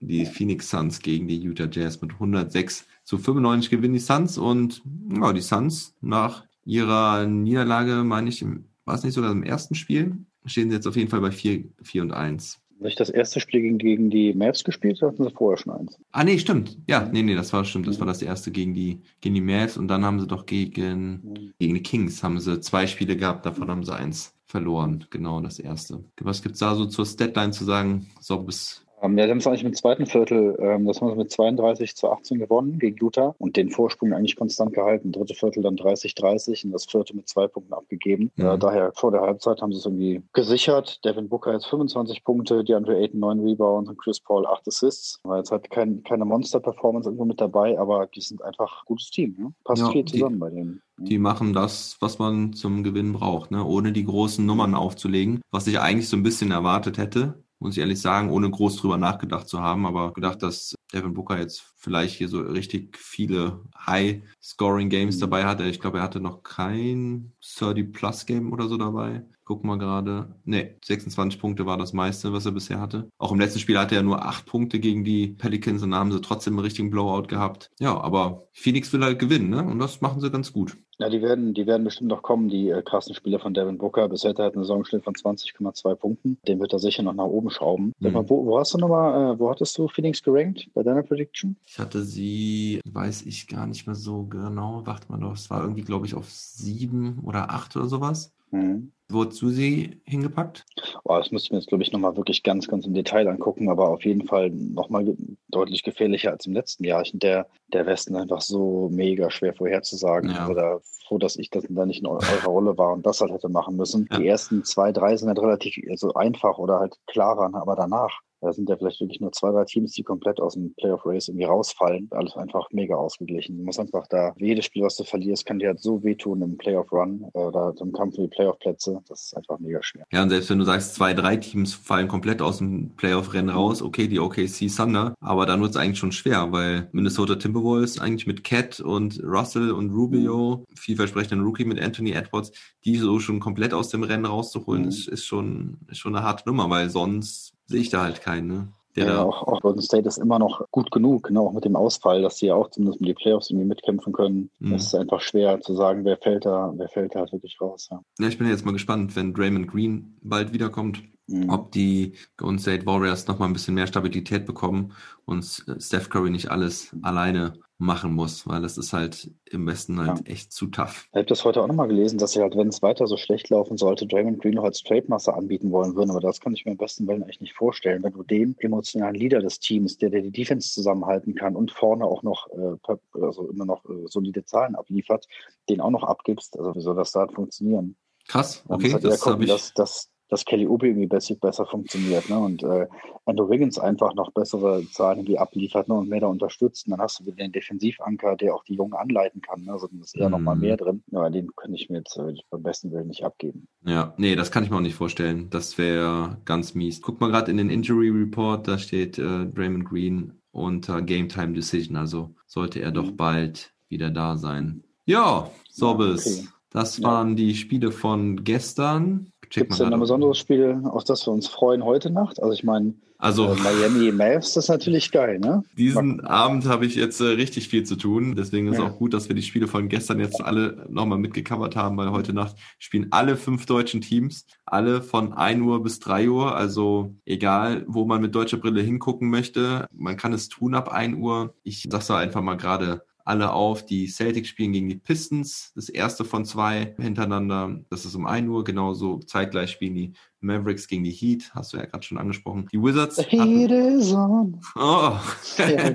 [0.00, 4.82] die Phoenix Suns gegen die Utah Jazz mit 106 zu 95 gewinnen die Suns und
[5.18, 8.44] ja, die Suns nach ihrer Niederlage, meine ich,
[8.84, 11.64] war es nicht sogar im ersten Spiel, stehen sie jetzt auf jeden Fall bei 4,
[11.82, 12.60] 4 und 1.
[12.80, 15.98] Nicht das erste Spiel gegen, gegen die Mavs gespielt, oder hatten sie vorher schon eins.
[16.12, 16.76] Ah, nee, stimmt.
[16.88, 17.86] Ja, nee, nee, das war stimmt.
[17.86, 21.52] Das war das erste gegen die, gegen die Mavs und dann haben sie doch gegen,
[21.58, 25.04] gegen die Kings haben sie zwei Spiele gehabt, davon haben sie eins verloren.
[25.10, 26.04] Genau, das erste.
[26.20, 28.08] Was gibt's da so zur Statline zu sagen?
[28.20, 31.16] So bis Ähm, ja, sie haben es eigentlich im zweiten Viertel, ähm, das haben sie
[31.16, 35.12] mit 32 zu 18 gewonnen gegen Utah und den Vorsprung eigentlich konstant gehalten.
[35.12, 38.30] Dritte Viertel dann 30-30 und das vierte mit zwei Punkten abgegeben.
[38.36, 38.44] Mhm.
[38.44, 41.04] Ja, daher vor der Halbzeit haben sie es irgendwie gesichert.
[41.04, 45.20] Devin Booker jetzt 25 Punkte, DeAndre Ayton 9 Rebounds und Chris Paul 8 Assists.
[45.24, 49.10] War jetzt halt kein, keine Monster-Performance irgendwo mit dabei, aber die sind einfach ein gutes
[49.10, 49.34] Team.
[49.38, 49.52] Ne?
[49.64, 50.80] Passt Ja, viel die- zusammen bei denen.
[50.96, 53.64] Die machen das, was man zum Gewinn braucht, ne?
[53.64, 57.80] ohne die großen Nummern aufzulegen, was ich eigentlich so ein bisschen erwartet hätte, muss ich
[57.80, 62.14] ehrlich sagen, ohne groß drüber nachgedacht zu haben, aber gedacht, dass Devin Booker jetzt vielleicht
[62.16, 65.20] hier so richtig viele High-Scoring-Games Mhm.
[65.20, 65.64] dabei hatte.
[65.64, 69.22] Ich glaube, er hatte noch kein 30-Plus-Game oder so dabei.
[69.46, 70.34] Guck mal gerade.
[70.44, 73.10] Ne, 26 Punkte war das meiste, was er bisher hatte.
[73.18, 76.12] Auch im letzten Spiel hatte er nur 8 Punkte gegen die Pelicans und da haben
[76.12, 77.70] sie trotzdem einen richtigen Blowout gehabt.
[77.78, 79.62] Ja, aber Phoenix will halt gewinnen, ne?
[79.62, 80.78] Und das machen sie ganz gut.
[80.98, 84.08] Ja, die werden, die werden bestimmt noch kommen, die äh, krassen Spieler von Devin Booker.
[84.08, 86.38] Bisher hat er einen Saisonschnitt von 20,2 Punkten.
[86.46, 87.92] Den wird er sicher noch nach oben schrauben.
[87.98, 88.12] Mhm.
[88.12, 91.56] mal, wo, wo hast du nochmal, äh, wo hattest du Phoenix gerankt bei deiner Prediction?
[91.66, 94.82] Ich hatte sie, weiß ich gar nicht mehr so genau.
[94.84, 98.32] Warte mal doch, es war irgendwie, glaube ich, auf sieben oder acht oder sowas.
[98.50, 98.92] Mhm.
[99.10, 100.64] Wo hast du sie hingepackt?
[101.04, 103.68] Boah, das müsste ich mir jetzt, glaube ich, nochmal wirklich ganz, ganz im Detail angucken,
[103.68, 105.16] aber auf jeden Fall nochmal ge
[105.48, 107.02] deutlich gefährlicher als im letzten Jahr.
[107.02, 110.30] Ich finde, der, der Westen einfach so mega schwer vorherzusagen.
[110.30, 110.48] Ja.
[110.48, 113.30] Oder froh, dass ich das da nicht in eu- eurer Rolle war und das halt
[113.30, 114.08] hätte machen müssen.
[114.10, 114.18] Ja.
[114.18, 118.52] Die ersten zwei, drei sind halt relativ also einfach oder halt klarer, aber danach da
[118.52, 122.08] sind ja vielleicht wirklich nur zwei, drei Teams, die komplett aus dem Playoff-Race irgendwie rausfallen.
[122.10, 123.56] Alles einfach mega ausgeglichen.
[123.58, 126.56] Du musst einfach da, jedes Spiel, was du verlierst, kann dir halt so wehtun im
[126.56, 129.00] Playoff-Run äh, oder im Kampf für die Playoff-Plätze.
[129.08, 130.04] Das ist einfach mega schwer.
[130.12, 133.82] Ja, und selbst wenn du sagst, zwei, drei Teams fallen komplett aus dem Playoff-Rennen raus,
[133.82, 138.26] okay, die OKC Thunder, aber dann wird es eigentlich schon schwer, weil Minnesota Timberwolves eigentlich
[138.26, 142.52] mit Cat und Russell und Rubio, vielversprechenden Rookie mit Anthony Edwards,
[142.84, 144.88] die so schon komplett aus dem Rennen rauszuholen, Mhm.
[144.88, 148.46] ist, ist schon, ist schon eine harte Nummer, weil sonst sehe ich da halt keinen,
[148.48, 148.68] ne?
[148.96, 151.40] Der Ja, auch, auch Golden State ist immer noch gut genug, ne?
[151.40, 154.50] auch mit dem Ausfall, dass sie ja auch zumindest um die Playoffs irgendwie mitkämpfen können.
[154.60, 154.74] Mhm.
[154.74, 157.88] Es ist einfach schwer zu sagen, wer fällt da, wer fällt da halt wirklich raus.
[157.90, 158.00] Ja.
[158.20, 161.48] ja, ich bin jetzt mal gespannt, wenn Draymond Green bald wiederkommt, Mhm.
[161.48, 164.92] ob die Golden State Warriors noch mal ein bisschen mehr Stabilität bekommen
[165.24, 165.42] und
[165.78, 167.54] Steph Curry nicht alles alleine
[167.84, 171.08] machen muss, weil das ist halt im Westen halt echt zu tough.
[171.12, 173.50] Ich habe das heute auch nochmal gelesen, dass sie halt, wenn es weiter so schlecht
[173.50, 176.10] laufen sollte, Draymond Green noch als Trade-Master anbieten wollen würden.
[176.10, 178.02] Aber das kann ich mir im besten Willen eigentlich nicht vorstellen.
[178.02, 182.04] Wenn du dem emotionalen Leader des Teams, der, der die Defense zusammenhalten kann und vorne
[182.04, 185.26] auch noch, äh, also immer noch äh, solide Zahlen abliefert,
[185.68, 187.96] den auch noch abgibst, also wie soll das da funktionieren?
[188.26, 189.50] Krass, okay, halt das habe ich.
[189.50, 192.38] dass, dass, dass Kelly Oubre irgendwie besser, besser funktioniert ne?
[192.38, 192.86] und äh,
[193.26, 195.94] Andrew Wiggins einfach noch bessere Zahlen irgendwie abliefert ne?
[195.94, 196.86] und mehr da unterstützt.
[196.86, 199.64] Und dann hast du wieder den Defensivanker, der auch die Jungen anleiten kann.
[199.64, 199.72] Ne?
[199.72, 200.32] Also dann ist eher Mhm.
[200.32, 201.02] noch mal mehr drin.
[201.10, 203.68] Ja, den könnte ich mir jetzt äh, beim besten Willen nicht abgeben.
[203.86, 205.48] Ja, nee, das kann ich mir auch nicht vorstellen.
[205.50, 207.00] Das wäre ganz mies.
[207.02, 211.52] Guck mal gerade in den Injury Report, da steht äh, Draymond Green unter Game Time
[211.52, 213.16] Decision, also sollte er doch Mhm.
[213.16, 214.82] bald wieder da sein.
[215.04, 216.26] Ja, Sorbis.
[216.40, 216.48] okay.
[216.70, 217.04] Das Ja.
[217.08, 219.30] waren die Spiele von gestern.
[219.54, 222.42] Gibt es denn ein besonderes Spiel, auf das wir uns freuen heute Nacht?
[222.42, 225.62] Also ich meine, Also äh, Miami Mavs, das ist natürlich geil, ne?
[225.78, 228.34] diesen Abend habe ich jetzt äh, richtig viel zu tun.
[228.36, 228.86] Deswegen ist Ja.
[228.88, 232.32] auch gut, dass wir die Spiele von gestern jetzt alle nochmal mitgecovert haben, weil heute
[232.32, 236.54] Nacht spielen alle fünf deutschen Teams, alle von 1 Uhr bis 3 Uhr.
[236.54, 241.16] Also egal, wo man mit deutscher Brille hingucken möchte, man kann es tun ab 1
[241.16, 241.54] Uhr.
[241.62, 243.84] Ich sag's da einfach mal gerade alle auf.
[243.86, 247.80] Die Celtics spielen gegen die Pistons, das erste von zwei hintereinander.
[247.90, 248.64] Das ist um 1 Uhr.
[248.64, 252.68] Genauso zeitgleich spielen die Mavericks gegen die Heat, hast du ja gerade schon angesprochen.
[252.72, 253.16] Die Wizards.
[253.16, 254.60] The heat is on.
[254.76, 255.18] Oh.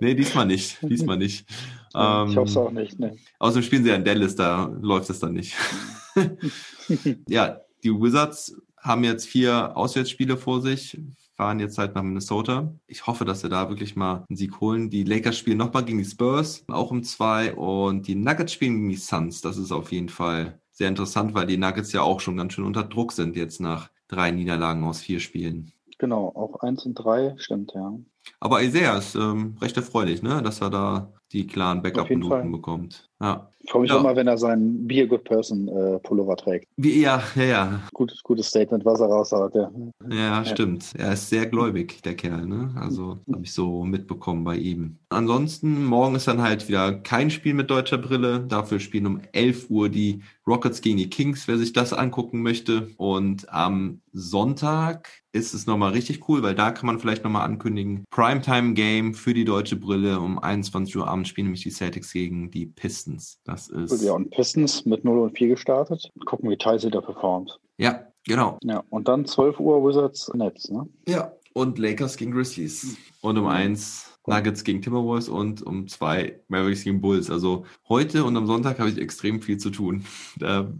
[0.00, 0.78] Nee, diesmal nicht.
[0.82, 1.48] Diesmal nicht.
[1.50, 3.16] ich Ähm, hoffe es auch nicht, ne?
[3.38, 5.54] Außerdem spielen sie ja in Dallas, da läuft es dann nicht.
[7.28, 11.00] ja, die Wizards haben jetzt vier Auswärtsspiele vor sich,
[11.36, 12.72] fahren jetzt halt nach Minnesota.
[12.86, 14.90] Ich hoffe, dass wir da wirklich mal einen Sieg holen.
[14.90, 17.54] Die Lakers spielen nochmal gegen die Spurs, auch um zwei.
[17.54, 19.42] Und die Nuggets spielen gegen die Suns.
[19.42, 22.64] Das ist auf jeden Fall sehr interessant, weil die Nuggets ja auch schon ganz schön
[22.64, 25.72] unter Druck sind jetzt nach drei Niederlagen aus vier Spielen.
[25.98, 27.94] Genau, auch eins und drei, stimmt, ja.
[28.40, 30.42] Aber Isaiah ist ähm, recht erfreulich, ne?
[30.42, 33.08] dass er da die klaren Backup-Minuten bekommt.
[33.20, 33.50] Ja.
[33.60, 33.98] Ich freue mich Ja.
[33.98, 36.68] auch mal, wenn er seinen Be a Good Person äh, Pullover trägt.
[36.76, 37.80] Ja, ja, ja.
[37.92, 39.72] Gutes, gutes Statement, was er raushaut, ja.
[40.08, 40.92] Ja, stimmt.
[40.96, 42.70] Er ist sehr gläubig, der Kerl, ne?
[42.76, 44.98] Also habe ich so mitbekommen bei ihm.
[45.08, 48.40] Ansonsten, morgen ist dann halt wieder kein Spiel mit deutscher Brille.
[48.46, 52.90] Dafür spielen um 11 Uhr die Rockets gegen die Kings, wer sich das angucken möchte.
[52.98, 58.04] Und am Sonntag ist es nochmal richtig cool, weil da kann man vielleicht nochmal ankündigen.
[58.10, 60.20] Primetime Game für die deutsche Brille.
[60.20, 63.05] Um 21 Uhr abends spielen nämlich die Celtics gegen die Pistons.
[63.44, 64.02] Das ist.
[64.02, 66.10] Ja, und Pistons mit 0 und 4 gestartet.
[66.24, 67.58] Gucken, wie Tyson da performt.
[67.78, 68.58] Ja, genau.
[68.62, 70.88] Ja, und dann 12 Uhr Wizards Nets, ne?
[71.08, 72.96] Ja, und Lakers gegen Grizzlies.
[73.20, 77.30] Und um eins Nuggets gegen Timberwolves und um zwei Mavericks gegen Bulls.
[77.30, 80.04] Also heute und am Sonntag habe ich extrem viel zu tun.
[80.38, 80.72] Da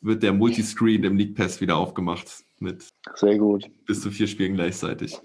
[0.00, 3.68] wird der Multiscreen im League Pass wieder aufgemacht mit Sehr gut.
[3.84, 5.18] bis zu vier Spielen gleichzeitig.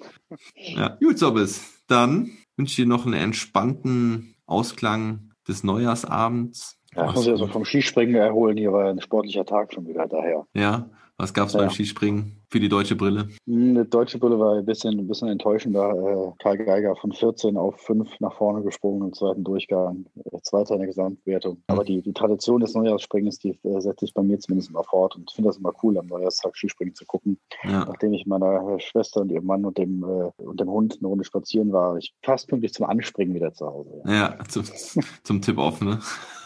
[0.56, 1.62] Ja, gut, Sobbes.
[1.88, 6.80] Dann wünsche ich dir noch einen entspannten Ausklang des Neujahrsabends.
[6.96, 8.56] Ja, ich muss ja so vom Skispringen erholen.
[8.58, 10.46] Hier war ein sportlicher Tag schon wieder daher.
[10.54, 11.60] ja, was gab's Ja.
[11.62, 13.28] beim Skispringen für die deutsche Brille?
[13.48, 15.90] Hm, Die deutsche Brille war ein bisschen, ein bisschen enttäuschender.
[15.90, 20.06] Äh, Karl Geiger von 14 auf 5 nach vorne gesprungen im zweiten Durchgang.
[20.24, 21.58] Äh, Zweiter in der Gesamtwertung.
[21.66, 25.16] Aber die, die Tradition des Neujahrsspringens, die äh, setze ich bei mir zumindest immer fort.
[25.16, 27.40] Und ich finde das immer cool, am Neujahrstag Skispringen zu gucken.
[27.64, 31.24] Ja, Nachdem ich meiner Schwester und ihrem Mann und dem, und dem Hund eine Runde
[31.24, 34.02] spazieren war, war ich fast pünktlich zum Anspringen wieder zu Hause.
[34.06, 34.64] Ja, ja zum,
[35.24, 36.00] zum Tipp off, ne?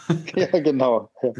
[0.36, 1.10] ja genau.
[1.22, 1.32] Ja.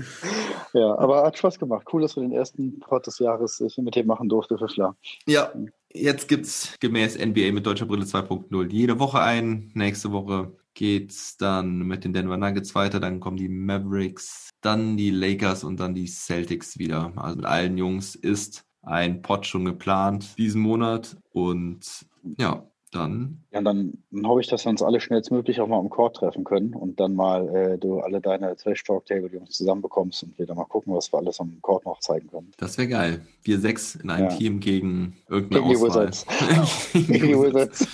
[0.72, 1.86] ja, aber hat Spaß gemacht.
[1.92, 4.96] Cool, dass wir den ersten Pod des Jahres ich mit dir machen durfte, Fischler.
[5.26, 5.52] Ja,
[5.92, 9.70] jetzt gibt's gemäß NBA mit deutscher Brille 2.0 jede Woche ein.
[9.74, 15.10] Nächste Woche geht's dann mit den Denver Nuggets weiter, dann kommen die Mavericks, dann die
[15.10, 17.12] Lakers und dann die Celtics wieder.
[17.16, 22.06] Also mit allen Jungs ist ein Pod schon geplant diesen Monat und
[22.38, 25.90] ja, dann Ja, dann, dann hoffe ich, dass wir uns alle schnellstmöglich auch mal am
[25.90, 30.22] Court treffen können und dann mal äh, du alle deine Trash Talk Table Jungs zusammenbekommst
[30.22, 32.50] und wir dann mal gucken, was wir alles am Court noch zeigen können.
[32.56, 33.20] das wäre geil.
[33.42, 34.36] Wir sechs in einem Ja.
[34.36, 36.08] Team gegen irgendeine Gegen die Auswahl.
[36.08, 36.26] Wizards.
[36.92, 37.86] Gegen die die Wizards.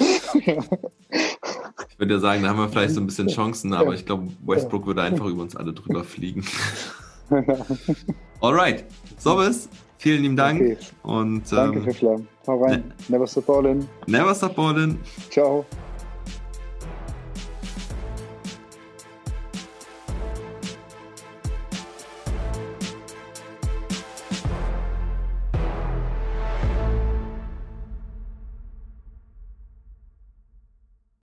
[1.88, 4.28] Ich würde ja sagen, da haben wir vielleicht so ein bisschen Chancen, aber ich glaube,
[4.44, 6.44] Westbrook würde einfach über uns alle drüber fliegen.
[8.40, 8.84] Alright,
[9.18, 9.68] Sobbes,
[10.04, 10.76] vielen lieben Dank Okay.
[11.02, 12.20] und Danke, ähm, Fischler.
[12.46, 12.92] Hau rein.
[13.08, 13.88] Never stop ballin'.
[14.06, 14.98] never stop ballin'.
[15.30, 15.64] Ciao.